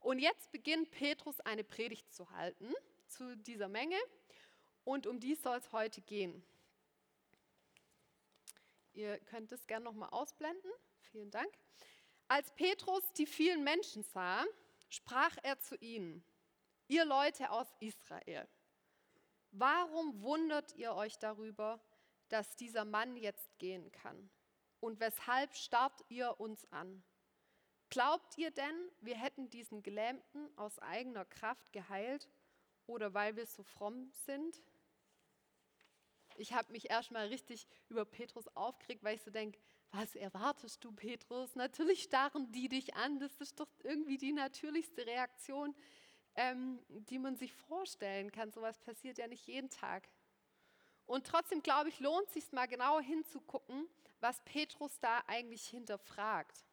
Und 0.00 0.18
jetzt 0.18 0.50
beginnt 0.50 0.90
Petrus 0.90 1.40
eine 1.40 1.62
Predigt 1.62 2.12
zu 2.12 2.30
halten 2.30 2.72
zu 3.06 3.36
dieser 3.36 3.68
Menge 3.68 3.96
und 4.84 5.06
um 5.06 5.20
die 5.20 5.34
soll 5.34 5.58
es 5.58 5.70
heute 5.72 6.00
gehen. 6.00 6.42
Ihr 8.94 9.18
könnt 9.20 9.52
es 9.52 9.66
gerne 9.66 9.84
nochmal 9.84 10.08
ausblenden. 10.10 10.70
Vielen 11.12 11.30
Dank. 11.30 11.52
Als 12.32 12.50
Petrus 12.52 13.02
die 13.12 13.26
vielen 13.26 13.62
Menschen 13.62 14.02
sah, 14.04 14.46
sprach 14.88 15.36
er 15.42 15.60
zu 15.60 15.76
ihnen, 15.76 16.24
ihr 16.88 17.04
Leute 17.04 17.50
aus 17.50 17.66
Israel, 17.78 18.48
warum 19.50 20.22
wundert 20.22 20.74
ihr 20.76 20.94
euch 20.94 21.18
darüber, 21.18 21.78
dass 22.30 22.56
dieser 22.56 22.86
Mann 22.86 23.18
jetzt 23.18 23.58
gehen 23.58 23.92
kann? 23.92 24.30
Und 24.80 24.98
weshalb 24.98 25.54
starrt 25.54 26.02
ihr 26.08 26.40
uns 26.40 26.64
an? 26.72 27.04
Glaubt 27.90 28.38
ihr 28.38 28.50
denn, 28.50 28.90
wir 29.02 29.18
hätten 29.18 29.50
diesen 29.50 29.82
Gelähmten 29.82 30.56
aus 30.56 30.78
eigener 30.78 31.26
Kraft 31.26 31.70
geheilt 31.70 32.30
oder 32.86 33.12
weil 33.12 33.36
wir 33.36 33.44
so 33.44 33.62
fromm 33.62 34.10
sind? 34.24 34.62
Ich 36.38 36.54
habe 36.54 36.72
mich 36.72 36.88
erstmal 36.88 37.26
richtig 37.26 37.68
über 37.90 38.06
Petrus 38.06 38.48
aufgeregt, 38.56 39.04
weil 39.04 39.16
ich 39.16 39.22
so 39.22 39.30
denke, 39.30 39.60
was 39.92 40.14
erwartest 40.16 40.82
du, 40.82 40.90
Petrus? 40.90 41.54
Natürlich 41.54 42.02
starren 42.02 42.50
die 42.50 42.68
dich 42.68 42.94
an. 42.96 43.18
Das 43.18 43.36
ist 43.40 43.60
doch 43.60 43.68
irgendwie 43.82 44.16
die 44.16 44.32
natürlichste 44.32 45.06
Reaktion, 45.06 45.74
ähm, 46.34 46.80
die 46.88 47.18
man 47.18 47.36
sich 47.36 47.52
vorstellen 47.52 48.32
kann. 48.32 48.50
Sowas 48.50 48.78
passiert 48.78 49.18
ja 49.18 49.26
nicht 49.26 49.46
jeden 49.46 49.68
Tag. 49.68 50.08
Und 51.04 51.26
trotzdem, 51.26 51.62
glaube 51.62 51.90
ich, 51.90 52.00
lohnt 52.00 52.26
es 52.28 52.34
sich 52.34 52.52
mal 52.52 52.66
genauer 52.66 53.02
hinzugucken, 53.02 53.86
was 54.20 54.42
Petrus 54.44 54.98
da 54.98 55.22
eigentlich 55.26 55.66
hinterfragt. 55.66 56.64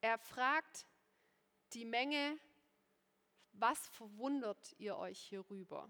Er 0.00 0.18
fragt 0.18 0.86
die 1.72 1.84
Menge, 1.84 2.36
was 3.52 3.78
verwundert 3.88 4.74
ihr 4.78 4.96
euch 4.96 5.20
hierüber? 5.20 5.88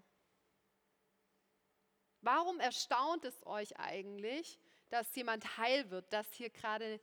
Warum 2.21 2.61
erstaunt 2.61 3.25
es 3.25 3.47
euch 3.47 3.79
eigentlich, 3.79 4.59
dass 4.91 5.15
jemand 5.15 5.57
heil 5.57 5.91
wird, 5.91 6.13
dass 6.13 6.31
hier 6.33 6.51
gerade 6.51 7.01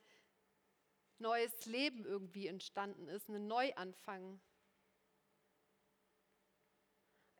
neues 1.20 1.66
Leben 1.66 2.06
irgendwie 2.06 2.48
entstanden 2.48 3.08
ist, 3.08 3.30
ein 3.30 3.48
Neuanfang? 3.48 4.40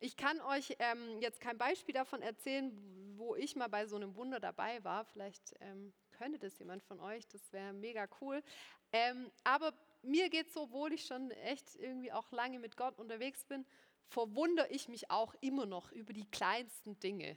Ich 0.00 0.16
kann 0.16 0.40
euch 0.40 0.76
ähm, 0.78 1.20
jetzt 1.20 1.40
kein 1.40 1.58
Beispiel 1.58 1.94
davon 1.94 2.22
erzählen, 2.22 2.72
wo 3.16 3.34
ich 3.34 3.56
mal 3.56 3.68
bei 3.68 3.86
so 3.86 3.96
einem 3.96 4.14
Wunder 4.14 4.38
dabei 4.38 4.82
war. 4.84 5.04
Vielleicht 5.04 5.54
ähm, 5.60 5.92
könnte 6.12 6.38
das 6.38 6.58
jemand 6.58 6.84
von 6.84 7.00
euch, 7.00 7.26
das 7.26 7.52
wäre 7.52 7.72
mega 7.72 8.08
cool. 8.20 8.42
Ähm, 8.92 9.30
aber 9.42 9.72
mir 10.02 10.30
geht 10.30 10.48
es 10.48 10.54
so, 10.54 10.62
obwohl 10.62 10.92
ich 10.92 11.04
schon 11.04 11.30
echt 11.32 11.74
irgendwie 11.76 12.12
auch 12.12 12.30
lange 12.30 12.58
mit 12.58 12.76
Gott 12.76 12.98
unterwegs 12.98 13.44
bin, 13.44 13.66
verwundere 14.06 14.68
ich 14.68 14.88
mich 14.88 15.10
auch 15.10 15.34
immer 15.40 15.66
noch 15.66 15.90
über 15.92 16.12
die 16.12 16.30
kleinsten 16.30 16.98
Dinge. 17.00 17.36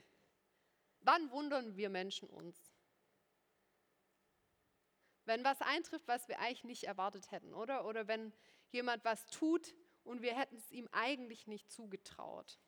Wann 1.00 1.30
wundern 1.32 1.76
wir 1.76 1.90
Menschen 1.90 2.28
uns? 2.28 2.71
Wenn 5.32 5.44
was 5.44 5.62
eintrifft, 5.62 6.06
was 6.08 6.28
wir 6.28 6.40
eigentlich 6.40 6.64
nicht 6.64 6.84
erwartet 6.84 7.30
hätten, 7.30 7.54
oder? 7.54 7.86
Oder 7.86 8.06
wenn 8.06 8.34
jemand 8.70 9.02
was 9.02 9.24
tut 9.24 9.74
und 10.04 10.20
wir 10.20 10.36
hätten 10.38 10.56
es 10.56 10.70
ihm 10.70 10.90
eigentlich 10.92 11.46
nicht 11.46 11.72
zugetraut. 11.72 12.58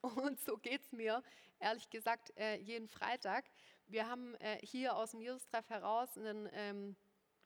Und 0.00 0.38
so 0.38 0.58
geht 0.58 0.82
es 0.82 0.92
mir, 0.92 1.24
ehrlich 1.58 1.90
gesagt, 1.90 2.32
äh, 2.36 2.54
jeden 2.58 2.86
Freitag. 2.86 3.50
Wir 3.88 4.08
haben 4.08 4.36
äh, 4.36 4.64
hier 4.64 4.94
aus 4.94 5.10
dem 5.10 5.20
Jesus-Treff 5.20 5.68
heraus 5.68 6.16
einen 6.16 6.48
ähm, 6.52 6.96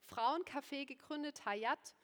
Frauencafé 0.05 0.85
gegründet, 0.85 1.47
Hayat. 1.47 1.97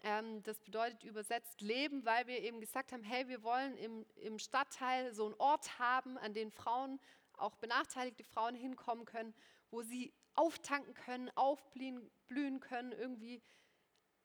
Ähm, 0.00 0.42
das 0.42 0.58
bedeutet 0.58 1.04
übersetzt 1.04 1.60
Leben, 1.60 2.04
weil 2.04 2.26
wir 2.26 2.42
eben 2.42 2.58
gesagt 2.60 2.90
haben, 2.90 3.04
hey, 3.04 3.28
wir 3.28 3.44
wollen 3.44 3.76
im, 3.76 4.04
im 4.16 4.40
Stadtteil 4.40 5.14
so 5.14 5.26
einen 5.26 5.36
Ort 5.36 5.78
haben, 5.78 6.18
an 6.18 6.34
den 6.34 6.50
Frauen, 6.50 6.98
auch 7.34 7.54
benachteiligte 7.54 8.24
Frauen 8.24 8.56
hinkommen 8.56 9.04
können, 9.04 9.32
wo 9.70 9.82
sie 9.82 10.12
auftanken 10.36 10.94
können, 10.94 11.30
aufblühen 11.34 12.60
können, 12.60 12.92
irgendwie 12.92 13.42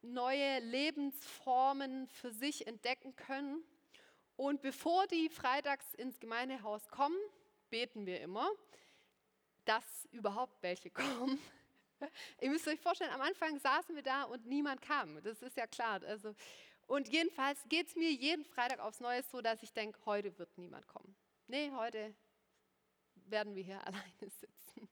neue 0.02 0.60
Lebensformen 0.60 2.08
für 2.08 2.32
sich 2.32 2.68
entdecken 2.68 3.16
können. 3.16 3.64
Und 4.36 4.62
bevor 4.62 5.08
die 5.08 5.30
freitags 5.30 5.94
ins 5.94 6.20
Gemeindehaus 6.20 6.88
kommen, 6.90 7.18
beten 7.70 8.06
wir 8.06 8.22
immer, 8.22 8.50
dass 9.66 10.08
überhaupt 10.12 10.62
welche 10.62 10.90
kommen. 10.92 11.40
Ihr 12.40 12.50
müsst 12.50 12.68
euch 12.68 12.80
vorstellen, 12.80 13.12
am 13.12 13.22
Anfang 13.22 13.60
saßen 13.60 13.96
wir 13.96 14.02
da 14.02 14.24
und 14.24 14.46
niemand 14.48 14.82
kam. 14.82 15.22
Das 15.24 15.42
ist 15.42 15.56
ja 15.56 15.68
klar. 15.68 16.02
Also, 16.04 16.34
und 16.88 17.08
jedenfalls 17.10 17.64
geht 17.70 17.88
es 17.88 17.96
mir 17.96 18.12
jeden 18.12 18.44
Freitag 18.44 18.80
aufs 18.80 19.00
Neue 19.00 19.22
so, 19.24 19.42
dass 19.42 19.62
ich 19.62 19.72
denke, 19.72 20.00
heute 20.06 20.38
wird 20.40 20.58
niemand 20.58 20.88
kommen. 20.88 21.16
Nee, 21.48 21.72
heute 21.72 22.16
werden 23.28 23.56
wir 23.56 23.64
hier 23.64 23.80
alleine 23.88 24.30
sitzen. 24.30 24.90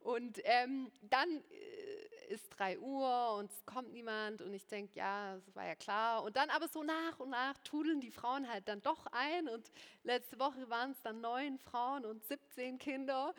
Und 0.00 0.40
ähm, 0.44 0.90
dann 1.02 1.28
äh, 1.50 2.32
ist 2.32 2.48
3 2.58 2.78
Uhr 2.78 3.34
und 3.38 3.50
es 3.50 3.64
kommt 3.64 3.92
niemand 3.92 4.42
und 4.42 4.52
ich 4.52 4.66
denke, 4.66 4.98
ja, 4.98 5.36
das 5.36 5.54
war 5.54 5.66
ja 5.66 5.74
klar. 5.74 6.22
Und 6.22 6.36
dann 6.36 6.50
aber 6.50 6.68
so 6.68 6.82
nach 6.82 7.18
und 7.20 7.30
nach 7.30 7.56
tudeln 7.58 8.00
die 8.00 8.10
Frauen 8.10 8.48
halt 8.48 8.68
dann 8.68 8.82
doch 8.82 9.06
ein 9.12 9.48
und 9.48 9.70
letzte 10.02 10.38
Woche 10.38 10.68
waren 10.68 10.90
es 10.90 11.00
dann 11.02 11.20
neun 11.20 11.58
Frauen 11.58 12.04
und 12.04 12.24
17 12.24 12.78
Kinder. 12.78 13.34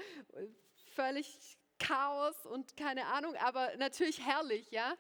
Völlig 0.93 1.57
Chaos 1.77 2.45
und 2.45 2.77
keine 2.77 3.05
Ahnung, 3.07 3.35
aber 3.35 3.75
natürlich 3.77 4.25
herrlich, 4.25 4.71
ja. 4.71 4.95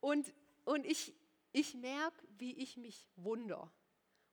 Und, 0.00 0.32
und 0.64 0.86
ich, 0.86 1.14
ich 1.52 1.74
merke, 1.74 2.26
wie 2.38 2.54
ich 2.54 2.76
mich 2.76 3.06
wunder, 3.16 3.70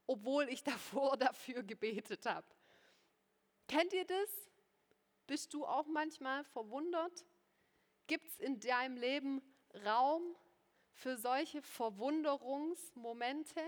obwohl 0.07 0.49
ich 0.49 0.63
davor 0.63 1.17
dafür 1.17 1.63
gebetet 1.63 2.25
habe. 2.25 2.47
Kennt 3.71 3.93
ihr 3.93 4.03
das? 4.03 4.51
Bist 5.27 5.53
du 5.53 5.65
auch 5.65 5.87
manchmal 5.87 6.43
verwundert? 6.43 7.25
Gibt 8.05 8.27
es 8.27 8.37
in 8.37 8.59
deinem 8.59 8.97
Leben 8.97 9.41
Raum 9.85 10.35
für 10.91 11.15
solche 11.15 11.61
Verwunderungsmomente? 11.61 13.61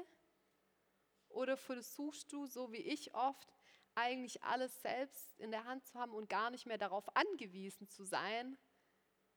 Oder 1.29 1.55
versuchst 1.55 2.33
du, 2.33 2.47
so 2.47 2.73
wie 2.73 2.81
ich 2.81 3.15
oft, 3.15 3.47
eigentlich 3.95 4.43
alles 4.43 4.81
selbst 4.81 5.39
in 5.39 5.51
der 5.51 5.63
Hand 5.63 5.85
zu 5.85 5.97
haben 5.97 6.13
und 6.13 6.27
gar 6.27 6.49
nicht 6.49 6.65
mehr 6.65 6.77
darauf 6.77 7.15
angewiesen 7.15 7.87
zu 7.87 8.03
sein, 8.03 8.57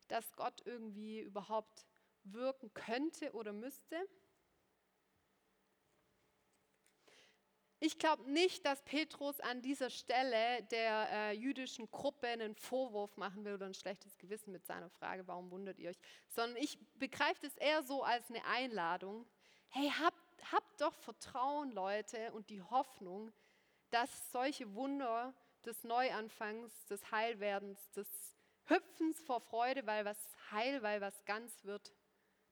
dass 0.09 0.35
Gott 0.35 0.63
irgendwie 0.65 1.21
überhaupt 1.21 1.87
wirken 2.25 2.75
könnte 2.75 3.33
oder 3.35 3.53
müsste. 3.53 4.05
Ich 7.79 7.99
glaube 7.99 8.31
nicht, 8.31 8.65
dass 8.65 8.83
Petrus 8.83 9.39
an 9.41 9.61
dieser 9.61 9.91
Stelle 9.91 10.63
der 10.71 11.09
äh, 11.11 11.33
jüdischen 11.33 11.91
Gruppe 11.91 12.27
einen 12.27 12.55
Vorwurf 12.57 13.17
machen 13.19 13.45
will 13.45 13.55
oder 13.55 13.67
ein 13.67 13.75
schlechtes 13.75 14.17
Gewissen 14.17 14.51
mit 14.51 14.65
seiner 14.65 14.89
Frage, 14.89 15.27
warum 15.27 15.51
wundert 15.51 15.79
ihr 15.79 15.91
euch, 15.91 15.99
sondern 16.29 16.57
ich 16.57 16.79
begreife 16.95 17.47
es 17.47 17.55
eher 17.59 17.83
so 17.83 18.03
als 18.03 18.31
eine 18.31 18.43
Einladung. 18.47 19.27
Hey, 19.69 19.93
habt, 20.01 20.53
habt 20.53 20.81
doch 20.81 20.95
Vertrauen, 20.95 21.71
Leute, 21.71 22.33
und 22.33 22.49
die 22.49 22.63
Hoffnung, 22.63 23.31
dass 23.91 24.33
solche 24.33 24.73
Wunder 24.75 25.35
des 25.67 25.85
Neuanfangs, 25.85 26.87
des 26.87 27.11
Heilwerdens, 27.11 27.91
des 27.91 28.09
Hüpfens 28.65 29.21
vor 29.21 29.41
Freude, 29.41 29.87
weil 29.87 30.07
was 30.07 30.19
heil, 30.51 30.83
weil 30.83 31.03
was 31.03 31.25
ganz 31.27 31.65
wird, 31.65 31.95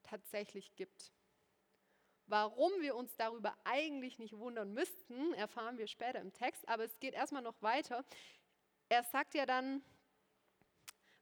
tatsächlich 0.02 0.76
gibt. 0.76 1.12
Warum 2.26 2.72
wir 2.80 2.96
uns 2.96 3.16
darüber 3.16 3.56
eigentlich 3.64 4.18
nicht 4.18 4.36
wundern 4.36 4.72
müssten, 4.72 5.34
erfahren 5.34 5.78
wir 5.78 5.86
später 5.86 6.20
im 6.20 6.32
Text, 6.32 6.66
aber 6.68 6.84
es 6.84 6.98
geht 6.98 7.14
erstmal 7.14 7.42
noch 7.42 7.60
weiter. 7.60 8.04
Er 8.88 9.02
sagt 9.04 9.34
ja 9.34 9.46
dann, 9.46 9.82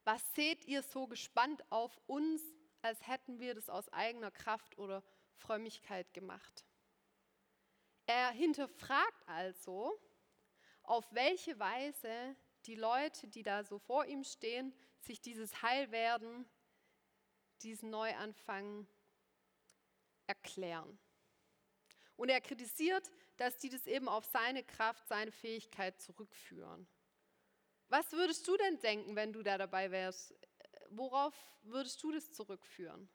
was 0.05 0.23
seht 0.35 0.65
ihr 0.67 0.83
so 0.83 1.07
gespannt 1.07 1.65
auf 1.71 2.01
uns 2.07 2.43
als 2.83 3.07
hätten 3.07 3.39
wir 3.39 3.55
das 3.55 3.71
aus 3.71 3.89
eigener 3.93 4.31
Kraft 4.31 4.77
oder 4.77 5.03
Frömmigkeit 5.37 6.13
gemacht. 6.13 6.67
Er 8.07 8.31
hinterfragt 8.31 9.29
also, 9.29 9.99
auf 10.83 11.07
welche 11.13 11.59
Weise 11.59 12.37
die 12.67 12.75
Leute, 12.75 13.29
die 13.29 13.45
da 13.45 13.65
so 13.65 13.79
vor 13.79 14.05
ihm 14.07 14.25
stehen, 14.25 14.75
sich 14.99 15.21
dieses 15.21 15.63
Heilwerden, 15.63 16.45
diesen 17.63 17.91
Neuanfang 17.91 18.87
erklären. 20.33 20.99
Und 22.17 22.29
er 22.29 22.41
kritisiert, 22.41 23.11
dass 23.37 23.59
die 23.59 23.69
das 23.69 23.87
eben 23.87 24.09
auf 24.09 24.25
seine 24.25 24.63
Kraft, 24.65 25.07
seine 25.09 25.33
Fähigkeit 25.33 26.01
zurückführen. 26.01 26.87
Was 27.89 28.13
würdest 28.13 28.47
du 28.49 28.57
denn 28.57 28.81
denken, 28.81 29.17
wenn 29.17 29.33
du 29.33 29.43
da 29.43 29.59
dabei 29.59 29.91
wärst? 29.91 30.35
Worauf 30.91 31.35
würdest 31.63 32.03
du 32.03 32.13
das 32.13 32.33
zurückführen? 32.33 33.09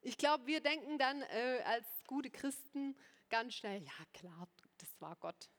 Ich 0.00 0.16
glaube, 0.16 0.46
wir 0.46 0.60
denken 0.60 0.96
dann 0.98 1.22
äh, 1.22 1.62
als 1.64 1.86
gute 2.06 2.30
Christen 2.30 2.96
ganz 3.28 3.54
schnell, 3.54 3.82
ja 3.82 4.04
klar, 4.14 4.48
das 4.78 5.00
war 5.00 5.16
Gott. 5.16 5.50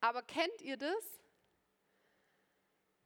Aber 0.00 0.22
kennt 0.22 0.60
ihr 0.60 0.76
das? 0.76 1.20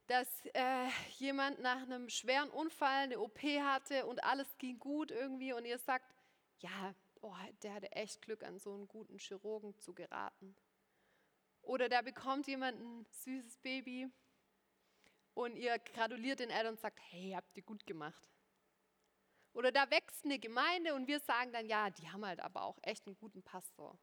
Dass 0.06 0.28
äh, 0.52 0.88
jemand 1.18 1.60
nach 1.60 1.82
einem 1.82 2.08
schweren 2.10 2.50
Unfall 2.50 3.04
eine 3.04 3.20
OP 3.20 3.42
hatte 3.42 4.06
und 4.06 4.22
alles 4.22 4.58
ging 4.58 4.78
gut 4.78 5.10
irgendwie 5.10 5.52
und 5.52 5.64
ihr 5.64 5.78
sagt, 5.78 6.14
ja, 6.58 6.94
oh, 7.22 7.34
der 7.62 7.74
hatte 7.74 7.92
echt 7.92 8.20
Glück, 8.22 8.42
an 8.42 8.58
so 8.58 8.74
einen 8.74 8.86
guten 8.86 9.18
Chirurgen 9.18 9.76
zu 9.78 9.94
geraten. 9.94 10.54
Oder 11.62 11.88
da 11.88 12.02
bekommt 12.02 12.46
jemand 12.46 12.78
ein 12.78 13.06
süßes 13.10 13.56
Baby 13.58 14.10
und 15.32 15.56
ihr 15.56 15.78
gratuliert 15.78 16.40
den 16.40 16.50
Eltern 16.50 16.74
und 16.74 16.80
sagt, 16.80 17.00
hey, 17.10 17.32
habt 17.34 17.56
ihr 17.56 17.62
gut 17.62 17.86
gemacht. 17.86 18.28
Oder 19.54 19.72
da 19.72 19.90
wächst 19.90 20.24
eine 20.24 20.38
Gemeinde 20.38 20.94
und 20.94 21.06
wir 21.06 21.20
sagen 21.20 21.52
dann, 21.52 21.66
ja, 21.66 21.88
die 21.88 22.10
haben 22.10 22.26
halt 22.26 22.40
aber 22.40 22.62
auch 22.62 22.78
echt 22.82 23.06
einen 23.06 23.16
guten 23.16 23.42
Pastor. 23.42 23.98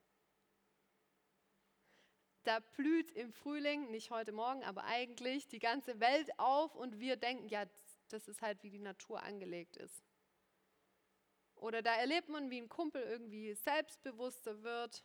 Da 2.43 2.60
blüht 2.60 3.12
im 3.12 3.31
Frühling, 3.31 3.91
nicht 3.91 4.10
heute 4.10 4.31
Morgen, 4.31 4.63
aber 4.63 4.83
eigentlich 4.86 5.48
die 5.48 5.60
ganze 5.60 6.00
Welt 6.00 6.29
auf 6.39 6.75
und 6.75 7.00
wir 7.00 7.15
denken, 7.15 7.48
ja, 7.48 7.65
das 8.10 8.27
ist 8.27 8.41
halt 8.41 8.63
wie 8.63 8.69
die 8.69 8.79
Natur 8.79 9.21
angelegt 9.21 9.77
ist. 9.77 10.03
Oder 11.55 11.83
da 11.83 11.95
erlebt 11.95 12.29
man, 12.29 12.50
wie 12.50 12.60
ein 12.60 12.69
Kumpel 12.69 13.03
irgendwie 13.03 13.53
selbstbewusster 13.53 14.63
wird, 14.63 15.03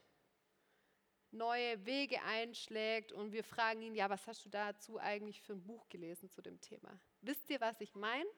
neue 1.30 1.84
Wege 1.84 2.22
einschlägt 2.22 3.12
und 3.12 3.32
wir 3.32 3.44
fragen 3.44 3.82
ihn, 3.82 3.94
ja, 3.94 4.08
was 4.08 4.26
hast 4.26 4.46
du 4.46 4.48
dazu 4.48 4.98
eigentlich 4.98 5.42
für 5.42 5.52
ein 5.52 5.62
Buch 5.62 5.86
gelesen 5.90 6.30
zu 6.30 6.40
dem 6.40 6.58
Thema? 6.62 6.98
Wisst 7.20 7.50
ihr, 7.50 7.60
was 7.60 7.80
ich 7.82 7.94
meine? 7.94 8.28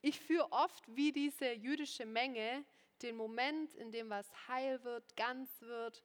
Ich 0.00 0.20
führe 0.20 0.50
oft 0.50 0.84
wie 0.94 1.12
diese 1.12 1.52
jüdische 1.52 2.04
Menge 2.04 2.64
den 3.02 3.16
Moment, 3.16 3.74
in 3.74 3.92
dem 3.92 4.10
was 4.10 4.26
heil 4.48 4.82
wird, 4.82 5.16
ganz 5.16 5.60
wird, 5.60 6.02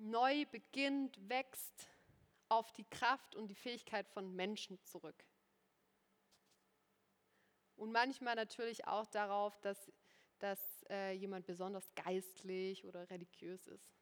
neu 0.00 0.46
beginnt, 0.46 1.18
wächst, 1.28 1.88
auf 2.48 2.72
die 2.72 2.84
Kraft 2.84 3.34
und 3.34 3.48
die 3.48 3.54
Fähigkeit 3.54 4.08
von 4.08 4.34
Menschen 4.34 4.82
zurück. 4.84 5.24
Und 7.76 7.92
manchmal 7.92 8.34
natürlich 8.34 8.86
auch 8.86 9.06
darauf, 9.06 9.60
dass, 9.60 9.92
dass 10.38 10.84
äh, 10.88 11.12
jemand 11.12 11.46
besonders 11.46 11.94
geistlich 11.94 12.84
oder 12.84 13.08
religiös 13.10 13.66
ist. 13.66 13.92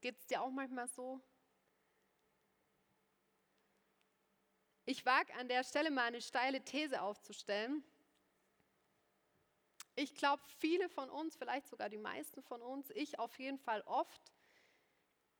Geht 0.00 0.18
es 0.18 0.26
dir 0.26 0.40
auch 0.42 0.50
manchmal 0.50 0.88
so? 0.88 1.20
Ich 4.84 5.04
wage 5.06 5.32
an 5.34 5.48
der 5.48 5.62
Stelle 5.62 5.90
mal 5.90 6.06
eine 6.06 6.20
steile 6.20 6.64
These 6.64 7.00
aufzustellen. 7.02 7.84
Ich 9.94 10.14
glaube, 10.14 10.42
viele 10.58 10.88
von 10.88 11.10
uns, 11.10 11.36
vielleicht 11.36 11.68
sogar 11.68 11.88
die 11.88 11.98
meisten 11.98 12.42
von 12.42 12.62
uns, 12.62 12.90
ich 12.90 13.18
auf 13.18 13.38
jeden 13.38 13.58
Fall 13.58 13.82
oft, 13.82 14.32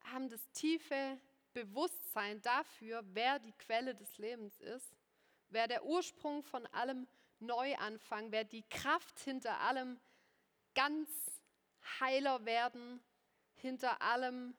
haben 0.05 0.29
das 0.29 0.51
tiefe 0.53 1.19
Bewusstsein 1.55 2.43
dafür, 2.43 3.03
wer 3.15 3.38
die 3.38 3.53
Quelle 3.53 3.95
des 3.95 4.19
Lebens 4.19 4.61
ist, 4.61 4.95
wer 5.49 5.69
der 5.69 5.85
Ursprung 5.85 6.43
von 6.43 6.67
allem 6.67 7.07
Neuanfang, 7.38 8.31
wer 8.31 8.45
die 8.45 8.62
Kraft 8.69 9.19
hinter 9.21 9.59
allem 9.61 9.99
ganz 10.75 11.09
heiler 12.01 12.45
werden, 12.45 13.03
hinter 13.55 14.01
allem 14.03 14.55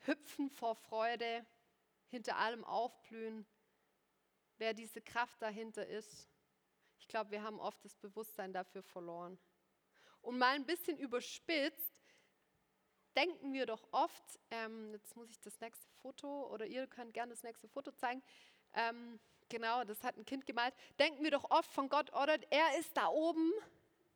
Hüpfen 0.00 0.50
vor 0.50 0.74
Freude, 0.74 1.44
hinter 2.08 2.36
allem 2.36 2.64
Aufblühen, 2.64 3.46
wer 4.58 4.74
diese 4.74 5.02
Kraft 5.02 5.40
dahinter 5.42 5.86
ist. 5.86 6.28
Ich 7.06 7.08
glaube, 7.08 7.30
wir 7.30 7.44
haben 7.44 7.60
oft 7.60 7.84
das 7.84 7.94
Bewusstsein 7.94 8.52
dafür 8.52 8.82
verloren. 8.82 9.38
Und 10.22 10.38
mal 10.38 10.56
ein 10.56 10.66
bisschen 10.66 10.98
überspitzt, 10.98 12.02
denken 13.14 13.52
wir 13.52 13.64
doch 13.64 13.86
oft, 13.92 14.40
ähm, 14.50 14.92
jetzt 14.92 15.14
muss 15.14 15.30
ich 15.30 15.38
das 15.38 15.60
nächste 15.60 15.86
Foto 16.02 16.48
oder 16.52 16.66
ihr 16.66 16.88
könnt 16.88 17.14
gerne 17.14 17.30
das 17.30 17.44
nächste 17.44 17.68
Foto 17.68 17.92
zeigen. 17.92 18.24
Ähm, 18.74 19.20
genau, 19.48 19.84
das 19.84 20.02
hat 20.02 20.16
ein 20.16 20.24
Kind 20.24 20.46
gemalt. 20.46 20.74
Denken 20.98 21.22
wir 21.22 21.30
doch 21.30 21.48
oft 21.48 21.70
von 21.72 21.88
Gott, 21.88 22.12
oder 22.12 22.38
er 22.50 22.76
ist 22.76 22.96
da 22.96 23.06
oben, 23.06 23.52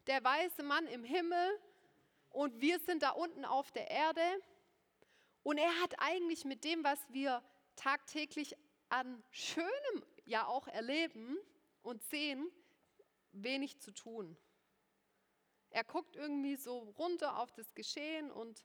der 0.08 0.24
weiße 0.24 0.64
Mann 0.64 0.88
im 0.88 1.04
Himmel 1.04 1.60
und 2.30 2.60
wir 2.60 2.80
sind 2.80 3.04
da 3.04 3.10
unten 3.10 3.44
auf 3.44 3.70
der 3.70 3.88
Erde. 3.88 4.22
Und 5.44 5.58
er 5.58 5.80
hat 5.80 5.94
eigentlich 6.00 6.44
mit 6.44 6.64
dem, 6.64 6.82
was 6.82 6.98
wir 7.10 7.40
tagtäglich 7.76 8.56
an 8.88 9.22
Schönem 9.30 10.04
ja 10.24 10.48
auch 10.48 10.66
erleben 10.66 11.38
und 11.84 12.02
sehen, 12.02 12.50
wenig 13.32 13.80
zu 13.80 13.92
tun. 13.92 14.36
Er 15.70 15.84
guckt 15.84 16.16
irgendwie 16.16 16.56
so 16.56 16.78
runter 16.78 17.38
auf 17.38 17.52
das 17.52 17.74
Geschehen 17.74 18.30
und, 18.30 18.64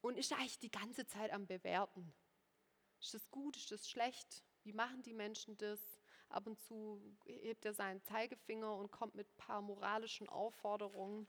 und 0.00 0.16
ist 0.16 0.32
eigentlich 0.32 0.58
die 0.58 0.70
ganze 0.70 1.06
Zeit 1.06 1.32
am 1.32 1.46
Bewerten. 1.46 2.14
Ist 3.00 3.14
das 3.14 3.30
gut, 3.30 3.56
ist 3.56 3.72
das 3.72 3.88
schlecht? 3.88 4.44
Wie 4.62 4.72
machen 4.72 5.02
die 5.02 5.14
Menschen 5.14 5.56
das? 5.56 5.80
Ab 6.28 6.46
und 6.46 6.60
zu 6.60 7.00
hebt 7.24 7.64
er 7.64 7.72
seinen 7.72 8.02
Zeigefinger 8.02 8.74
und 8.76 8.92
kommt 8.92 9.14
mit 9.14 9.26
ein 9.28 9.36
paar 9.38 9.62
moralischen 9.62 10.28
Aufforderungen. 10.28 11.26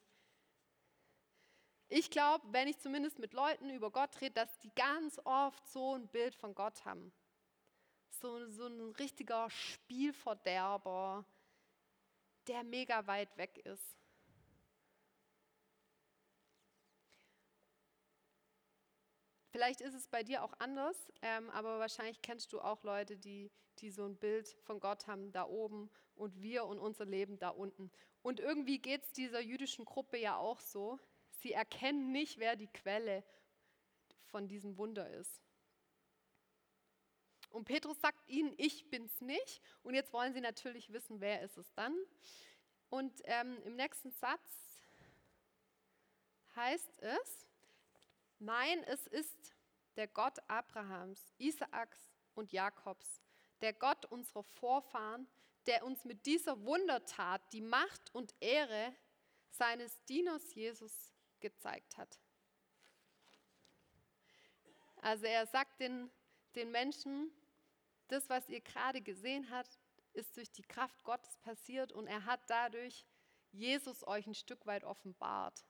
Ich 1.87 2.11
glaube, 2.11 2.45
wenn 2.51 2.67
ich 2.67 2.77
zumindest 2.79 3.17
mit 3.17 3.33
Leuten 3.33 3.69
über 3.69 3.91
Gott 3.91 4.19
rede, 4.19 4.33
dass 4.33 4.59
die 4.59 4.71
ganz 4.75 5.17
oft 5.23 5.65
so 5.69 5.95
ein 5.95 6.09
Bild 6.09 6.35
von 6.35 6.53
Gott 6.53 6.83
haben 6.83 7.13
so, 8.19 8.47
so 8.49 8.67
ein 8.67 8.91
richtiger 8.91 9.49
Spielverderber, 9.49 11.25
der 12.49 12.63
mega 12.63 13.05
weit 13.05 13.37
weg 13.37 13.59
ist. 13.63 13.95
Vielleicht 19.51 19.81
ist 19.81 19.93
es 19.93 20.07
bei 20.07 20.23
dir 20.23 20.43
auch 20.43 20.53
anders, 20.57 21.11
ähm, 21.21 21.49
aber 21.51 21.79
wahrscheinlich 21.79 22.21
kennst 22.21 22.51
du 22.53 22.59
auch 22.59 22.83
Leute, 22.83 23.17
die, 23.17 23.51
die 23.79 23.91
so 23.91 24.05
ein 24.05 24.17
Bild 24.17 24.47
von 24.63 24.79
Gott 24.79 25.05
haben 25.05 25.31
da 25.31 25.45
oben 25.45 25.91
und 26.15 26.41
wir 26.41 26.65
und 26.65 26.79
unser 26.79 27.05
Leben 27.05 27.37
da 27.37 27.49
unten. 27.49 27.91
Und 28.23 28.39
irgendwie 28.39 28.79
geht 28.79 29.03
es 29.03 29.11
dieser 29.11 29.41
jüdischen 29.41 29.85
Gruppe 29.85 30.17
ja 30.17 30.37
auch 30.37 30.59
so. 30.59 30.99
Sie 31.29 31.53
erkennen 31.53 32.11
nicht, 32.11 32.39
wer 32.39 32.55
die 32.55 32.67
Quelle 32.67 33.23
von 34.25 34.47
diesem 34.47 34.77
Wunder 34.77 35.09
ist. 35.11 35.39
Und 37.49 37.65
Petrus 37.65 37.99
sagt 37.99 38.27
ihnen, 38.27 38.53
ich 38.57 38.89
bin's 38.89 39.21
nicht. 39.21 39.61
Und 39.83 39.93
jetzt 39.93 40.13
wollen 40.13 40.33
sie 40.33 40.41
natürlich 40.41 40.91
wissen, 40.93 41.19
wer 41.19 41.41
ist 41.41 41.57
es 41.57 41.73
dann. 41.73 41.95
Und 42.89 43.21
ähm, 43.25 43.61
im 43.65 43.75
nächsten 43.75 44.11
Satz 44.11 44.79
heißt 46.55 46.99
es, 46.99 47.47
nein, 48.39 48.83
es 48.85 49.07
ist 49.07 49.55
der 49.95 50.07
Gott 50.07 50.37
Abrahams, 50.47 51.33
Isaaks 51.37 51.99
und 52.35 52.51
Jakobs, 52.51 53.21
der 53.61 53.73
Gott 53.73 54.05
unserer 54.05 54.43
Vorfahren, 54.43 55.27
der 55.65 55.85
uns 55.85 56.05
mit 56.05 56.25
dieser 56.25 56.63
Wundertat 56.63 57.41
die 57.51 57.61
Macht 57.61 58.13
und 58.13 58.33
Ehre 58.39 58.95
seines 59.49 60.03
Dieners 60.05 60.53
Jesus 60.53 61.13
gezeigt 61.39 61.97
hat. 61.97 62.19
Also 65.01 65.25
er 65.25 65.45
sagt 65.47 65.79
den, 65.79 66.09
den 66.55 66.71
Menschen, 66.71 67.31
das, 68.11 68.29
was 68.29 68.49
ihr 68.49 68.61
gerade 68.61 69.01
gesehen 69.01 69.49
habt, 69.49 69.79
ist 70.13 70.35
durch 70.37 70.51
die 70.51 70.63
Kraft 70.63 71.03
Gottes 71.03 71.37
passiert 71.37 71.91
und 71.91 72.07
er 72.07 72.25
hat 72.25 72.41
dadurch 72.47 73.05
Jesus 73.51 74.05
euch 74.07 74.27
ein 74.27 74.35
Stück 74.35 74.65
weit 74.65 74.83
offenbart. 74.83 75.65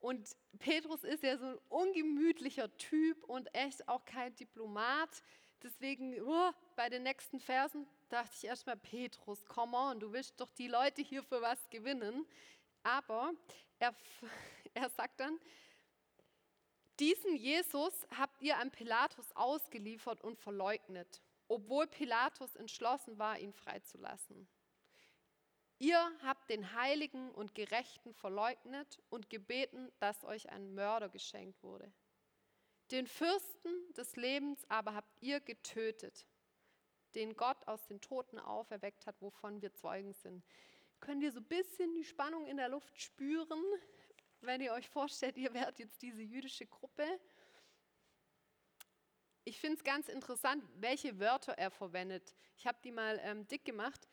Und 0.00 0.36
Petrus 0.58 1.04
ist 1.04 1.22
ja 1.22 1.38
so 1.38 1.46
ein 1.46 1.58
ungemütlicher 1.68 2.76
Typ 2.76 3.22
und 3.24 3.54
echt 3.54 3.88
auch 3.88 4.04
kein 4.04 4.34
Diplomat. 4.34 5.22
Deswegen 5.62 6.20
uh, 6.20 6.52
bei 6.74 6.88
den 6.88 7.04
nächsten 7.04 7.38
Versen 7.38 7.86
dachte 8.08 8.32
ich 8.36 8.44
erstmal, 8.44 8.76
Petrus, 8.76 9.44
come 9.46 9.76
on, 9.76 10.00
du 10.00 10.12
willst 10.12 10.40
doch 10.40 10.50
die 10.50 10.66
Leute 10.66 11.02
hier 11.02 11.22
für 11.22 11.40
was 11.40 11.70
gewinnen. 11.70 12.26
Aber 12.82 13.32
er, 13.78 13.94
er 14.74 14.90
sagt 14.90 15.20
dann, 15.20 15.38
diesen 17.00 17.36
Jesus 17.36 18.06
habt 18.16 18.40
ihr 18.42 18.58
an 18.58 18.70
Pilatus 18.70 19.32
ausgeliefert 19.34 20.22
und 20.22 20.38
verleugnet. 20.38 21.22
obwohl 21.52 21.86
Pilatus 21.86 22.56
entschlossen 22.56 23.18
war, 23.18 23.38
ihn 23.38 23.52
freizulassen. 23.52 24.48
Ihr 25.78 26.00
habt 26.22 26.48
den 26.48 26.72
Heiligen 26.72 27.30
und 27.30 27.54
Gerechten 27.54 28.14
verleugnet 28.14 29.02
und 29.10 29.28
gebeten, 29.28 29.92
dass 29.98 30.24
euch 30.24 30.48
ein 30.50 30.74
Mörder 30.74 31.10
geschenkt 31.10 31.62
wurde. 31.62 31.92
Den 32.90 33.06
Fürsten 33.06 33.92
des 33.94 34.16
Lebens 34.16 34.64
aber 34.70 34.94
habt 34.94 35.20
ihr 35.20 35.40
getötet, 35.40 36.26
den 37.14 37.36
Gott 37.36 37.66
aus 37.66 37.84
den 37.86 38.00
Toten 38.00 38.38
auferweckt 38.38 39.06
hat, 39.06 39.20
wovon 39.20 39.60
wir 39.60 39.74
Zeugen 39.74 40.14
sind. 40.14 40.42
Könnt 41.00 41.22
ihr 41.22 41.32
so 41.32 41.40
ein 41.40 41.48
bisschen 41.48 41.94
die 41.94 42.04
Spannung 42.04 42.46
in 42.46 42.56
der 42.56 42.68
Luft 42.68 42.98
spüren, 42.98 43.62
wenn 44.42 44.60
ihr 44.60 44.72
euch 44.72 44.88
vorstellt, 44.88 45.36
ihr 45.36 45.52
wärt 45.54 45.78
jetzt 45.78 46.02
diese 46.02 46.22
jüdische 46.22 46.66
Gruppe? 46.66 47.06
Ich 49.44 49.58
finde 49.58 49.76
es 49.76 49.84
ganz 49.84 50.08
interessant, 50.08 50.64
welche 50.76 51.18
Wörter 51.18 51.52
er 51.58 51.70
verwendet. 51.70 52.34
Ich 52.56 52.66
habe 52.66 52.78
die 52.84 52.92
mal 52.92 53.18
ähm, 53.22 53.46
dick 53.48 53.64
gemacht, 53.64 54.08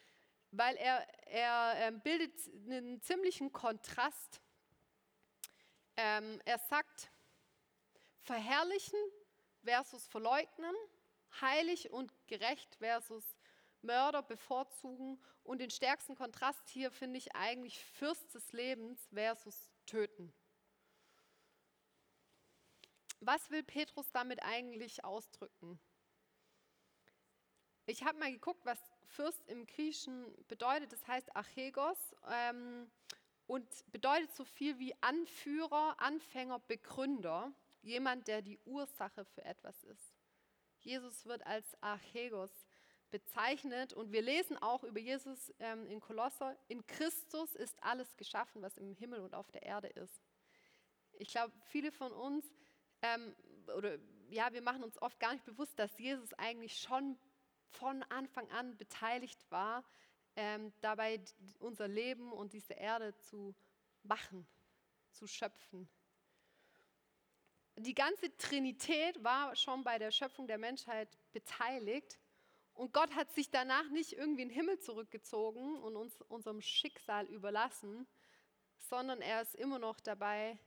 weil 0.51 0.75
er, 0.77 1.05
er 1.27 1.87
ähm, 1.87 2.01
bildet 2.01 2.33
einen 2.65 3.01
ziemlichen 3.01 3.51
Kontrast. 3.51 4.41
Ähm, 5.97 6.41
er 6.45 6.57
sagt, 6.57 7.11
verherrlichen 8.21 8.99
versus 9.63 10.07
verleugnen, 10.07 10.75
heilig 11.41 11.91
und 11.91 12.11
gerecht 12.27 12.75
versus 12.75 13.35
Mörder 13.81 14.23
bevorzugen 14.23 15.21
und 15.43 15.59
den 15.59 15.69
stärksten 15.69 16.15
Kontrast 16.15 16.67
hier 16.69 16.91
finde 16.91 17.17
ich 17.17 17.35
eigentlich 17.35 17.83
Fürst 17.83 18.33
des 18.33 18.51
Lebens 18.51 19.07
versus 19.13 19.69
Töten. 19.89 20.31
Was 23.21 23.49
will 23.49 23.63
Petrus 23.63 24.11
damit 24.11 24.41
eigentlich 24.43 25.03
ausdrücken? 25.03 25.79
Ich 27.87 28.03
habe 28.03 28.19
mal 28.19 28.31
geguckt, 28.31 28.63
was 28.65 28.79
Fürst 29.07 29.47
im 29.47 29.65
Griechischen 29.65 30.31
bedeutet. 30.47 30.93
Das 30.93 31.07
heißt 31.07 31.35
Archegos 31.35 31.97
ähm, 32.29 32.89
und 33.47 33.67
bedeutet 33.91 34.31
so 34.35 34.45
viel 34.45 34.77
wie 34.77 34.93
Anführer, 35.01 35.95
Anfänger, 35.99 36.59
Begründer. 36.59 37.51
Jemand, 37.81 38.27
der 38.27 38.43
die 38.43 38.59
Ursache 38.65 39.25
für 39.25 39.43
etwas 39.43 39.83
ist. 39.85 40.13
Jesus 40.81 41.25
wird 41.25 41.45
als 41.47 41.81
Archegos 41.81 42.51
bezeichnet 43.11 43.93
und 43.93 44.11
wir 44.11 44.21
lesen 44.21 44.57
auch 44.57 44.83
über 44.83 44.99
Jesus 44.99 45.53
ähm, 45.59 45.87
in 45.87 45.99
Kolosser, 45.99 46.57
in 46.67 46.85
Christus 46.87 47.55
ist 47.55 47.81
alles 47.83 48.15
geschaffen, 48.17 48.61
was 48.61 48.77
im 48.77 48.93
Himmel 48.95 49.19
und 49.19 49.33
auf 49.33 49.49
der 49.51 49.63
Erde 49.63 49.87
ist. 49.87 50.21
Ich 51.13 51.29
glaube, 51.29 51.53
viele 51.65 51.91
von 51.91 52.11
uns, 52.11 52.45
ähm, 53.01 53.35
oder 53.75 53.97
ja, 54.29 54.51
wir 54.53 54.61
machen 54.61 54.83
uns 54.83 55.01
oft 55.01 55.19
gar 55.19 55.33
nicht 55.33 55.45
bewusst, 55.45 55.77
dass 55.79 55.97
Jesus 55.97 56.33
eigentlich 56.33 56.79
schon 56.79 57.17
von 57.71 58.03
Anfang 58.03 58.49
an 58.51 58.77
beteiligt 58.77 59.39
war, 59.51 59.83
ähm, 60.35 60.71
dabei 60.81 61.19
unser 61.59 61.87
Leben 61.87 62.31
und 62.31 62.53
diese 62.53 62.73
Erde 62.73 63.15
zu 63.17 63.55
machen, 64.03 64.47
zu 65.11 65.27
schöpfen 65.27 65.89
die 67.79 67.93
ganze 67.93 68.35
Trinität 68.37 69.23
war 69.23 69.55
schon 69.55 69.83
bei 69.83 69.97
der 69.97 70.11
Schöpfung 70.11 70.47
der 70.47 70.57
Menschheit 70.57 71.07
beteiligt. 71.31 72.19
Und 72.79 72.93
Gott 72.93 73.13
hat 73.13 73.29
sich 73.33 73.51
danach 73.51 73.89
nicht 73.89 74.13
irgendwie 74.13 74.43
in 74.43 74.47
den 74.47 74.55
Himmel 74.55 74.79
zurückgezogen 74.79 75.75
und 75.81 75.97
uns 75.97 76.21
unserem 76.29 76.61
Schicksal 76.61 77.25
überlassen, 77.25 78.07
sondern 78.77 79.19
er 79.19 79.41
ist 79.41 79.53
immer 79.55 79.79
noch 79.79 79.99
dabei, 79.99 80.57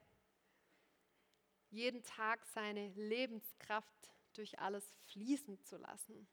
jeden 1.70 2.02
Tag 2.02 2.44
seine 2.44 2.90
Lebenskraft 2.90 4.10
durch 4.34 4.58
alles 4.58 4.84
fließen 5.06 5.64
zu 5.64 5.78
lassen. 5.78 6.28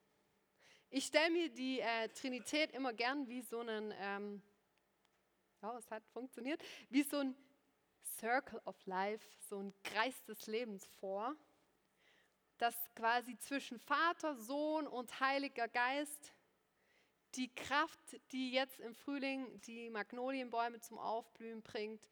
Ich 0.89 1.05
stelle 1.05 1.31
mir 1.31 1.47
die 1.47 1.79
äh, 1.79 2.09
Trinität 2.09 2.73
immer 2.73 2.91
gern 2.91 3.29
wie 3.29 3.41
so 3.41 3.61
einen, 3.61 3.93
ähm, 4.01 4.41
ja, 5.61 5.77
es 5.77 5.89
hat 5.91 6.05
funktioniert, 6.09 6.61
wie 6.89 7.03
so 7.03 7.19
ein 7.19 7.37
Circle 8.17 8.61
of 8.65 8.85
Life, 8.85 9.25
so 9.47 9.59
ein 9.59 9.73
Kreis 9.83 10.25
des 10.25 10.45
Lebens 10.47 10.85
vor, 10.99 11.37
dass 12.59 12.75
quasi 12.93 13.37
zwischen 13.39 13.79
Vater, 13.79 14.35
Sohn 14.35 14.85
und 14.85 15.19
Heiliger 15.19 15.67
Geist 15.67 16.33
die 17.35 17.53
Kraft, 17.55 18.19
die 18.31 18.51
jetzt 18.51 18.79
im 18.79 18.93
Frühling 18.93 19.61
die 19.61 19.89
Magnolienbäume 19.89 20.79
zum 20.81 20.99
Aufblühen 20.99 21.61
bringt, 21.61 22.07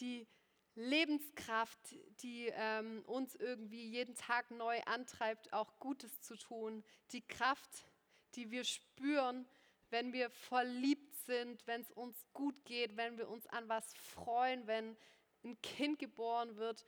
die 0.00 0.26
Lebenskraft, 0.74 1.78
die 2.22 2.52
ähm, 2.52 3.02
uns 3.06 3.34
irgendwie 3.36 3.86
jeden 3.88 4.14
Tag 4.14 4.50
neu 4.50 4.80
antreibt, 4.82 5.52
auch 5.52 5.78
Gutes 5.78 6.20
zu 6.20 6.36
tun, 6.36 6.84
die 7.12 7.22
Kraft, 7.22 7.86
die 8.34 8.50
wir 8.50 8.64
spüren, 8.64 9.48
wenn 9.90 10.12
wir 10.12 10.30
verliebt 10.30 11.14
sind, 11.24 11.66
wenn 11.66 11.82
es 11.82 11.90
uns 11.92 12.26
gut 12.32 12.64
geht, 12.64 12.96
wenn 12.96 13.16
wir 13.16 13.28
uns 13.28 13.46
an 13.46 13.68
was 13.68 13.94
freuen, 13.94 14.66
wenn 14.66 14.96
ein 15.44 15.60
Kind 15.62 15.98
geboren 15.98 16.56
wird, 16.56 16.84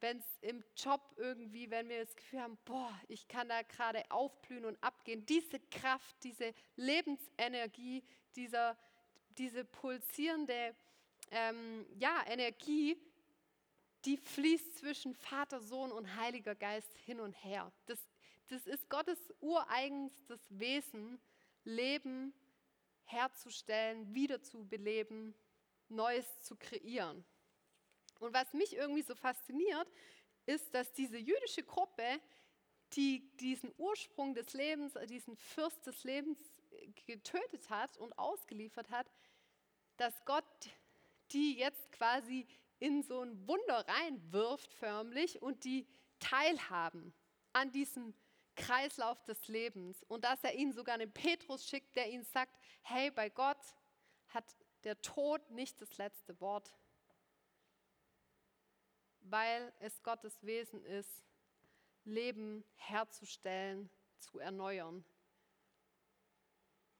wenn 0.00 0.18
es 0.18 0.38
im 0.40 0.64
Job 0.76 1.00
irgendwie, 1.16 1.70
wenn 1.70 1.88
wir 1.88 2.04
das 2.04 2.16
Gefühl 2.16 2.40
haben, 2.40 2.58
boah, 2.64 2.98
ich 3.08 3.28
kann 3.28 3.48
da 3.48 3.62
gerade 3.62 4.02
aufblühen 4.10 4.64
und 4.64 4.82
abgehen, 4.82 5.24
diese 5.26 5.60
Kraft, 5.70 6.16
diese 6.22 6.54
Lebensenergie, 6.76 8.02
dieser, 8.34 8.76
diese 9.36 9.64
pulsierende 9.64 10.74
ähm, 11.30 11.86
ja, 11.98 12.24
Energie, 12.26 12.96
die 14.04 14.16
fließt 14.16 14.78
zwischen 14.78 15.14
Vater, 15.14 15.60
Sohn 15.60 15.92
und 15.92 16.16
Heiliger 16.16 16.54
Geist 16.54 16.92
hin 17.04 17.20
und 17.20 17.32
her. 17.44 17.70
Das, 17.86 17.98
das 18.48 18.66
ist 18.66 18.88
Gottes 18.88 19.18
ureigenstes 19.40 20.40
Wesen, 20.50 21.20
Leben 21.64 22.32
herzustellen, 23.04 24.14
wiederzubeleben, 24.14 25.34
Neues 25.88 26.40
zu 26.40 26.56
kreieren. 26.56 27.24
Und 28.20 28.32
was 28.32 28.52
mich 28.52 28.76
irgendwie 28.76 29.02
so 29.02 29.14
fasziniert, 29.14 29.90
ist, 30.46 30.72
dass 30.74 30.92
diese 30.92 31.18
jüdische 31.18 31.62
Gruppe, 31.62 32.20
die 32.92 33.28
diesen 33.38 33.72
Ursprung 33.76 34.34
des 34.34 34.52
Lebens, 34.52 34.94
diesen 35.08 35.36
Fürst 35.36 35.86
des 35.86 36.04
Lebens 36.04 36.38
getötet 37.06 37.68
hat 37.70 37.96
und 37.96 38.16
ausgeliefert 38.18 38.90
hat, 38.90 39.10
dass 39.96 40.24
Gott 40.24 40.70
die 41.32 41.56
jetzt 41.56 41.92
quasi 41.92 42.46
in 42.78 43.02
so 43.02 43.22
ein 43.22 43.46
Wunder 43.46 43.86
reinwirft 43.86 44.72
förmlich 44.74 45.40
und 45.42 45.64
die 45.64 45.86
teilhaben 46.18 47.14
an 47.52 47.70
diesem 47.70 48.14
Kreislauf 48.56 49.22
des 49.24 49.48
Lebens. 49.48 50.02
Und 50.04 50.24
dass 50.24 50.42
er 50.42 50.54
ihnen 50.54 50.72
sogar 50.72 50.94
einen 50.94 51.12
Petrus 51.12 51.66
schickt, 51.66 51.94
der 51.96 52.10
ihnen 52.10 52.24
sagt, 52.24 52.58
hey, 52.82 53.10
bei 53.10 53.28
Gott 53.28 53.62
hat 54.28 54.44
der 54.84 55.00
Tod 55.02 55.50
nicht 55.50 55.80
das 55.80 55.96
letzte 55.98 56.40
Wort 56.40 56.72
weil 59.30 59.72
es 59.80 60.02
Gottes 60.02 60.42
Wesen 60.44 60.84
ist, 60.84 61.24
Leben 62.04 62.64
herzustellen, 62.76 63.90
zu 64.18 64.38
erneuern. 64.38 65.04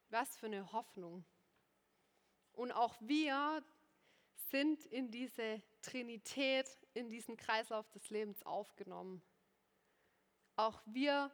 Was 0.08 0.36
für 0.36 0.46
eine 0.46 0.72
Hoffnung. 0.72 1.24
Und 2.52 2.72
auch 2.72 2.96
wir 3.00 3.64
sind 4.50 4.84
in 4.86 5.10
diese 5.10 5.62
Trinität, 5.82 6.66
in 6.94 7.08
diesen 7.08 7.36
Kreislauf 7.36 7.88
des 7.90 8.10
Lebens 8.10 8.42
aufgenommen. 8.44 9.22
Auch 10.56 10.82
wir 10.86 11.30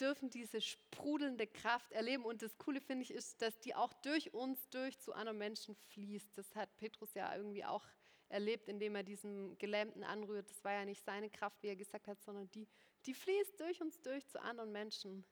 dürfen 0.00 0.30
diese 0.30 0.60
sprudelnde 0.60 1.46
Kraft 1.46 1.92
erleben. 1.92 2.24
Und 2.24 2.42
das 2.42 2.58
Coole 2.58 2.80
finde 2.80 3.04
ich 3.04 3.12
ist, 3.12 3.40
dass 3.40 3.58
die 3.60 3.74
auch 3.74 3.92
durch 3.94 4.34
uns 4.34 4.68
durch 4.70 4.98
zu 4.98 5.12
anderen 5.12 5.38
Menschen 5.38 5.74
fließt. 5.74 6.36
Das 6.36 6.54
hat 6.56 6.76
Petrus 6.76 7.14
ja 7.14 7.34
irgendwie 7.34 7.64
auch 7.64 7.86
erlebt, 8.34 8.68
indem 8.68 8.96
er 8.96 9.04
diesen 9.04 9.56
Gelähmten 9.58 10.02
anrührt. 10.02 10.50
Das 10.50 10.62
war 10.64 10.72
ja 10.72 10.84
nicht 10.84 11.04
seine 11.04 11.30
Kraft, 11.30 11.62
wie 11.62 11.68
er 11.68 11.76
gesagt 11.76 12.08
hat, 12.08 12.20
sondern 12.20 12.50
die, 12.50 12.66
die 13.06 13.14
fließt 13.14 13.60
durch 13.60 13.80
uns 13.80 14.00
durch 14.02 14.26
zu 14.26 14.42
anderen 14.42 14.72
Menschen. 14.72 15.24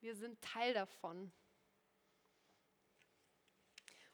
Wir 0.00 0.16
sind 0.16 0.42
Teil 0.42 0.74
davon. 0.74 1.32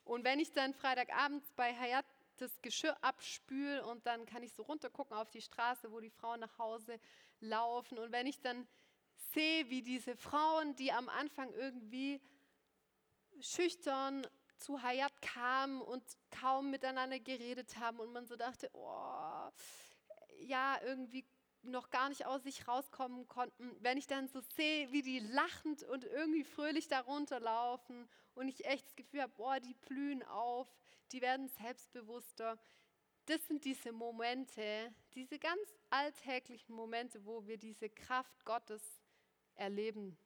Und 0.05 0.23
wenn 0.23 0.38
ich 0.38 0.53
dann 0.53 0.75
Freitagabends 0.75 1.51
bei 1.53 1.75
Hayat 1.75 2.05
das 2.37 2.61
Geschirr 2.61 2.97
abspüle 3.03 3.87
und 3.87 4.07
dann 4.07 4.27
kann 4.27 4.43
ich 4.43 4.53
so 4.53 4.62
runtergucken 4.64 5.17
auf 5.17 5.31
die 5.31 5.40
Straße, 5.40 5.90
wo 5.90 6.01
die 6.01 6.11
Frauen 6.11 6.40
nach 6.40 6.59
Hause 6.59 7.01
laufen. 7.40 7.99
Und 7.99 8.12
wenn 8.12 8.27
ich 8.27 8.40
dann 8.40 8.67
sehe, 9.33 9.71
wie 9.71 9.83
diese 9.83 10.14
Frauen, 10.14 10.77
die 10.77 10.93
am 10.93 11.09
Anfang 11.09 11.53
irgendwie 11.55 12.21
schüchtern 13.40 14.27
zu 14.59 14.83
Hayat 14.83 15.21
kamen 15.23 15.81
und 15.83 16.03
kaum 16.31 16.71
miteinander 16.71 17.19
geredet 17.19 17.77
haben 17.79 18.01
und 18.01 18.12
man 18.12 18.27
so 18.27 18.37
dachte, 18.37 18.71
oh, 18.73 19.51
ja, 20.40 20.81
irgendwie 20.83 21.25
noch 21.62 21.90
gar 21.90 22.09
nicht 22.09 22.27
aus 22.27 22.43
sich 22.43 22.69
rauskommen 22.69 23.27
konnten, 23.27 23.75
wenn 23.81 23.97
ich 23.97 24.07
dann 24.07 24.29
so 24.29 24.40
sehe, 24.55 24.93
wie 24.93 25.03
die 25.03 25.21
lachend 25.21 25.83
und 25.85 26.05
irgendwie 26.05 26.45
fröhlich 26.45 26.88
darunter 26.88 27.40
laufen 27.40 28.09
und 28.35 28.49
ich 28.49 28.67
echt 28.67 28.87
das 28.87 28.97
Gefühl 28.97 29.23
habe, 29.23 29.33
boah, 29.37 29.61
die 29.61 29.75
blühen 29.75 30.23
auf, 30.25 30.69
die 31.12 31.23
werden 31.23 31.49
selbstbewusster. 31.49 32.59
Das 33.27 33.47
sind 33.47 33.64
diese 33.64 33.93
Momente, 33.93 34.93
diese 35.14 35.38
ganz 35.38 35.75
alltäglichen 35.88 36.75
Momente, 36.75 37.25
wo 37.25 37.47
wir 37.47 37.57
diese 37.57 37.88
Kraft 37.88 38.45
Gottes 38.45 38.83
erleben 39.55 40.19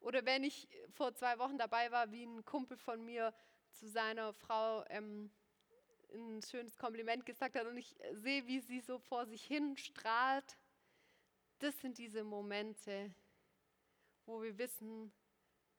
Oder 0.00 0.24
wenn 0.24 0.44
ich 0.44 0.68
vor 0.92 1.14
zwei 1.14 1.38
Wochen 1.38 1.58
dabei 1.58 1.90
war, 1.90 2.10
wie 2.10 2.24
ein 2.24 2.44
Kumpel 2.44 2.76
von 2.76 3.04
mir 3.04 3.34
zu 3.72 3.86
seiner 3.88 4.32
Frau 4.32 4.84
ähm, 4.88 5.30
ein 6.12 6.42
schönes 6.42 6.76
Kompliment 6.78 7.24
gesagt 7.24 7.54
hat 7.54 7.66
und 7.66 7.76
ich 7.76 7.94
sehe, 8.12 8.46
wie 8.46 8.60
sie 8.60 8.80
so 8.80 8.98
vor 8.98 9.26
sich 9.26 9.44
hin 9.44 9.76
strahlt. 9.76 10.58
Das 11.58 11.78
sind 11.80 11.98
diese 11.98 12.24
Momente, 12.24 13.14
wo 14.26 14.42
wir 14.42 14.56
wissen, 14.58 15.12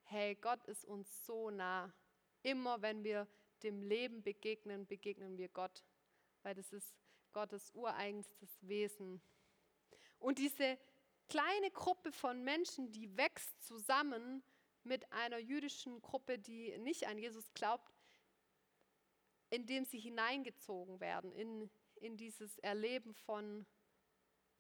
hey, 0.04 0.36
Gott 0.36 0.64
ist 0.66 0.86
uns 0.86 1.26
so 1.26 1.50
nah. 1.50 1.92
Immer 2.44 2.82
wenn 2.82 3.04
wir 3.04 3.28
dem 3.64 3.82
Leben 3.82 4.24
begegnen, 4.24 4.86
begegnen 4.88 5.38
wir 5.38 5.50
Gott, 5.50 5.84
weil 6.44 6.56
das 6.56 6.72
ist 6.72 6.96
Gottes 7.34 7.72
ureigenstes 7.74 8.68
Wesen. 8.68 9.22
Und 10.20 10.38
diese 10.38 10.78
kleine 11.30 11.72
Gruppe 11.72 12.12
von 12.12 12.44
Menschen, 12.44 12.92
die 12.92 13.16
wächst 13.18 13.64
zusammen 13.64 14.44
mit 14.84 15.12
einer 15.12 15.38
jüdischen 15.38 16.02
Gruppe, 16.02 16.40
die 16.40 16.78
nicht 16.80 17.08
an 17.08 17.18
Jesus 17.18 17.54
glaubt, 17.54 17.94
indem 19.50 19.86
sie 19.86 20.00
hineingezogen 20.00 21.00
werden 21.00 21.32
in, 21.34 21.70
in 21.96 22.18
dieses 22.18 22.58
Erleben 22.60 23.14
von 23.14 23.66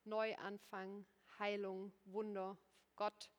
Neuanfang, 0.03 1.05
Heilung, 1.39 1.93
Wunder, 2.05 2.57
Gott. 2.95 3.31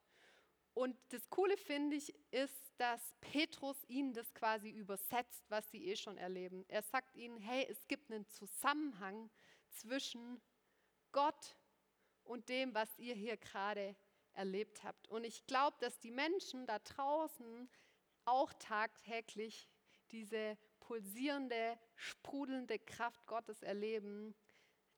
Und 0.74 0.96
das 1.10 1.28
Coole 1.28 1.56
finde 1.56 1.96
ich 1.96 2.14
ist, 2.32 2.72
dass 2.78 3.14
Petrus 3.20 3.76
ihnen 3.88 4.14
das 4.14 4.32
quasi 4.32 4.70
übersetzt, 4.70 5.44
was 5.50 5.70
sie 5.70 5.86
eh 5.86 5.96
schon 5.96 6.16
erleben. 6.16 6.64
Er 6.68 6.82
sagt 6.82 7.14
ihnen, 7.14 7.38
hey, 7.38 7.66
es 7.68 7.86
gibt 7.86 8.10
einen 8.10 8.26
Zusammenhang 8.26 9.30
zwischen 9.68 10.40
Gott 11.12 11.56
und 12.24 12.48
dem, 12.48 12.74
was 12.74 12.88
ihr 12.98 13.14
hier 13.14 13.36
gerade 13.36 13.96
erlebt 14.32 14.82
habt. 14.84 15.08
Und 15.08 15.24
ich 15.24 15.46
glaube, 15.46 15.76
dass 15.80 15.98
die 16.00 16.10
Menschen 16.10 16.66
da 16.66 16.78
draußen 16.78 17.68
auch 18.24 18.52
tagtäglich 18.54 19.68
diese 20.10 20.56
pulsierende, 20.80 21.78
sprudelnde 21.96 22.78
Kraft 22.78 23.26
Gottes 23.26 23.62
erleben, 23.62 24.34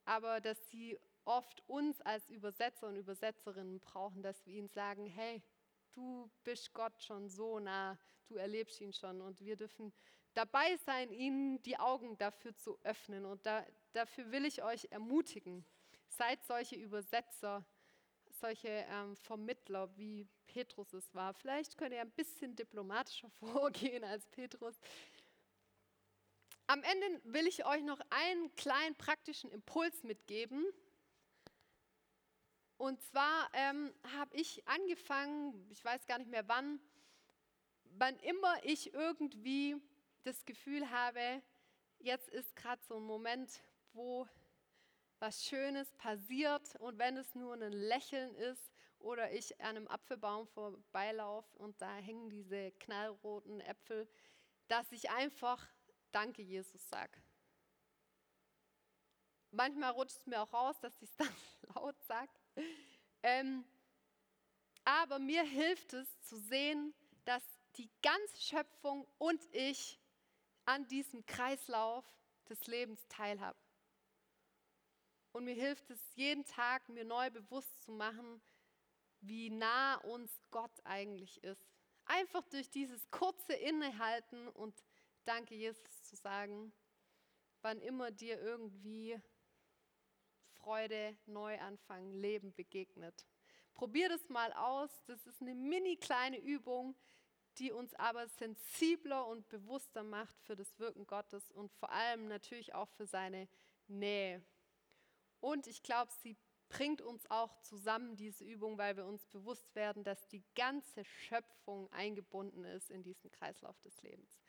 aber 0.05 0.41
dass 0.41 0.69
sie 0.71 0.99
oft 1.25 1.63
uns 1.69 2.01
als 2.03 2.29
Übersetzer 2.29 2.89
und 2.89 2.97
Übersetzerinnen 2.97 3.81
brauchen, 3.81 4.23
dass 4.23 4.45
wir 4.47 4.55
ihnen 4.55 4.69
sagen, 4.69 5.07
hey, 5.07 5.43
du 5.93 6.31
bist 6.43 6.73
Gott 6.75 7.03
schon 7.03 7.29
so 7.29 7.59
nah, 7.59 7.99
du 8.27 8.37
erlebst 8.37 8.81
ihn 8.81 8.93
schon 8.93 9.21
und 9.21 9.41
wir 9.41 9.57
dürfen 9.57 9.93
dabei 10.35 10.77
sein, 10.85 11.13
ihnen 11.13 11.63
die 11.63 11.79
Augen 11.79 12.19
dafür 12.19 12.55
zu 12.57 12.79
öffnen. 12.83 13.25
Und 13.25 13.47
da, 13.47 13.65
dafür 13.93 14.31
will 14.31 14.45
ich 14.45 14.63
euch 14.63 14.89
ermutigen. 14.91 15.65
Seid 16.09 16.45
solche 16.45 16.77
Übersetzer, 16.77 17.64
solche 18.31 18.69
ähm, 18.69 19.17
Vermittler, 19.17 19.97
wie 19.97 20.29
Petrus 20.47 20.93
es 20.93 21.14
war. 21.14 21.35
Vielleicht 21.35 21.77
könnt 21.77 21.93
ihr 21.93 22.01
ein 22.01 22.11
bisschen 22.11 22.55
diplomatischer 22.55 23.31
vorgehen 23.40 24.05
als 24.05 24.27
Petrus. 24.27 24.75
Am 26.67 26.83
Ende 26.83 27.21
will 27.25 27.47
ich 27.47 27.67
euch 27.67 27.83
noch 27.83 28.01
einen 28.11 28.55
kleinen 28.57 28.95
praktischen 28.97 29.51
Impuls 29.51 30.03
mitgeben. 30.03 30.64
Und 32.77 33.01
zwar 33.03 33.49
ähm, 33.53 33.93
habe 34.17 34.35
ich 34.37 34.67
angefangen, 34.67 35.69
ich 35.71 35.85
weiß 35.85 36.07
gar 36.07 36.19
nicht 36.19 36.31
mehr 36.31 36.49
wann, 36.49 36.81
wann 37.85 38.19
immer 38.21 38.64
ich 38.64 38.93
irgendwie 38.93 39.77
das 40.23 40.45
Gefühl 40.45 40.90
habe, 40.90 41.43
jetzt 41.99 42.29
ist 42.29 42.57
gerade 42.57 42.83
so 42.83 42.97
ein 42.97 43.05
Moment, 43.05 43.61
wo 43.93 44.27
was 45.25 45.43
Schönes 45.43 45.91
passiert 45.93 46.77
und 46.77 46.99
wenn 46.99 47.17
es 47.17 47.35
nur 47.35 47.55
ein 47.55 47.73
Lächeln 47.73 48.35
ist 48.35 48.71
oder 48.99 49.33
ich 49.33 49.59
an 49.59 49.79
einem 49.79 49.89
Apfelbaum 49.89 50.47
vorbeilaufe 50.49 51.57
und 51.57 51.81
da 51.81 51.97
hängen 51.97 52.29
diese 52.29 52.73
knallroten 52.73 53.63
Äpfel, 53.63 54.07
dass 54.69 54.93
ich 54.93 55.11
einfach 55.11 55.67
Danke, 56.13 56.43
Jesus 56.43 56.89
sage. 56.91 57.21
Manchmal 59.51 59.93
rutscht 59.93 60.19
es 60.19 60.27
mir 60.27 60.43
auch 60.43 60.53
raus, 60.53 60.79
dass 60.81 60.95
ich 61.01 61.09
es 61.11 61.17
dann 61.17 61.35
laut 61.75 62.01
sage. 62.05 62.31
Ähm, 63.23 63.65
aber 64.85 65.19
mir 65.19 65.43
hilft 65.43 65.95
es 65.95 66.21
zu 66.21 66.37
sehen, 66.37 66.95
dass 67.25 67.43
die 67.77 67.91
ganze 68.03 68.41
Schöpfung 68.43 69.09
und 69.17 69.43
ich 69.53 69.99
an 70.67 70.87
diesem 70.87 71.25
Kreislauf 71.25 72.05
des 72.49 72.67
Lebens 72.67 73.09
teilhaben. 73.09 73.63
Und 75.35 75.47
mir 75.47 75.55
hilft 75.55 75.90
es 75.90 75.99
jeden 76.14 76.44
Tag, 76.44 76.88
mir 76.88 77.05
neu 77.05 77.29
bewusst 77.29 77.83
zu 77.83 77.90
machen, 77.90 78.40
wie 79.20 79.51
nah 79.51 79.97
uns 79.97 80.31
Gott 80.53 80.70
eigentlich 80.85 81.42
ist. 81.42 81.66
Einfach 82.05 82.47
durch 82.51 82.70
dieses 82.70 83.11
kurze 83.11 83.55
Innehalten 83.55 84.47
und 84.47 84.81
Danke, 85.25 85.57
Jesus, 85.57 86.03
zu 86.05 86.14
sagen, 86.14 86.73
wann 87.62 87.81
immer 87.81 88.12
dir 88.12 88.40
irgendwie 88.40 89.20
Freude, 90.53 91.16
Neuanfang, 91.27 92.12
Leben 92.12 92.55
begegnet. 92.55 93.27
Probier 93.75 94.09
das 94.11 94.29
mal 94.29 94.53
aus. 94.53 94.90
Das 95.07 95.27
ist 95.27 95.40
eine 95.40 95.57
mini 95.57 95.97
kleine 95.97 96.38
Übung, 96.38 96.94
die 97.59 97.73
uns 97.73 97.92
aber 97.94 98.29
sensibler 98.29 99.27
und 99.27 99.49
bewusster 99.49 100.05
macht 100.05 100.40
für 100.42 100.55
das 100.55 100.79
Wirken 100.79 101.09
Gottes 101.09 101.51
und 101.51 101.73
vor 101.73 101.90
allem 101.90 102.29
natürlich 102.29 102.73
auch 102.73 102.90
für 102.90 103.07
seine 103.07 103.49
Nähe. 103.88 104.44
Und 105.45 105.67
ich 105.67 105.83
glaube, 105.83 106.11
sie 106.23 106.39
bringt 106.71 107.03
uns 107.03 107.31
auch 107.31 107.55
zusammen, 107.61 108.17
diese 108.17 108.45
Übung, 108.45 108.79
weil 108.79 108.97
wir 108.97 109.05
uns 109.05 109.27
bewusst 109.27 109.75
werden, 109.75 110.03
dass 110.03 110.27
die 110.29 110.43
ganze 110.55 111.05
Schöpfung 111.05 111.93
eingebunden 111.93 112.65
ist 112.65 112.91
in 112.91 113.03
diesen 113.03 113.31
Kreislauf 113.31 113.79
des 113.83 114.01
Lebens. 114.01 114.41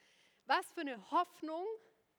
Was 0.45 0.65
für 0.71 0.79
eine 0.79 1.11
Hoffnung 1.11 1.65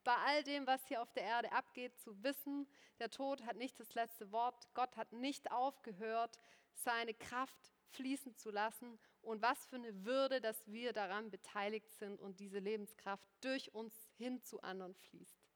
bei 0.03 0.13
all 0.27 0.43
dem, 0.43 0.67
was 0.67 0.87
hier 0.87 1.01
auf 1.01 1.11
der 1.13 1.23
Erde 1.23 1.51
abgeht, 1.53 1.97
zu 1.97 2.21
wissen, 2.21 2.67
der 2.99 3.09
Tod 3.09 3.43
hat 3.47 3.57
nicht 3.57 3.79
das 3.79 3.95
letzte 3.95 4.31
Wort, 4.31 4.71
Gott 4.75 4.95
hat 4.95 5.11
nicht 5.11 5.51
aufgehört, 5.51 6.37
seine 6.75 7.15
Kraft 7.15 7.73
fließen 7.93 8.35
zu 8.35 8.51
lassen 8.51 8.99
und 9.23 9.41
was 9.41 9.65
für 9.65 9.77
eine 9.77 10.05
Würde, 10.05 10.39
dass 10.39 10.67
wir 10.67 10.93
daran 10.93 11.31
beteiligt 11.31 11.91
sind 11.93 12.21
und 12.21 12.39
diese 12.39 12.59
Lebenskraft 12.59 13.27
durch 13.41 13.73
uns 13.73 14.07
hin 14.17 14.39
zu 14.43 14.61
anderen 14.61 14.93
fließt. 14.93 15.49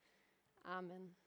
Amen. 0.63 1.20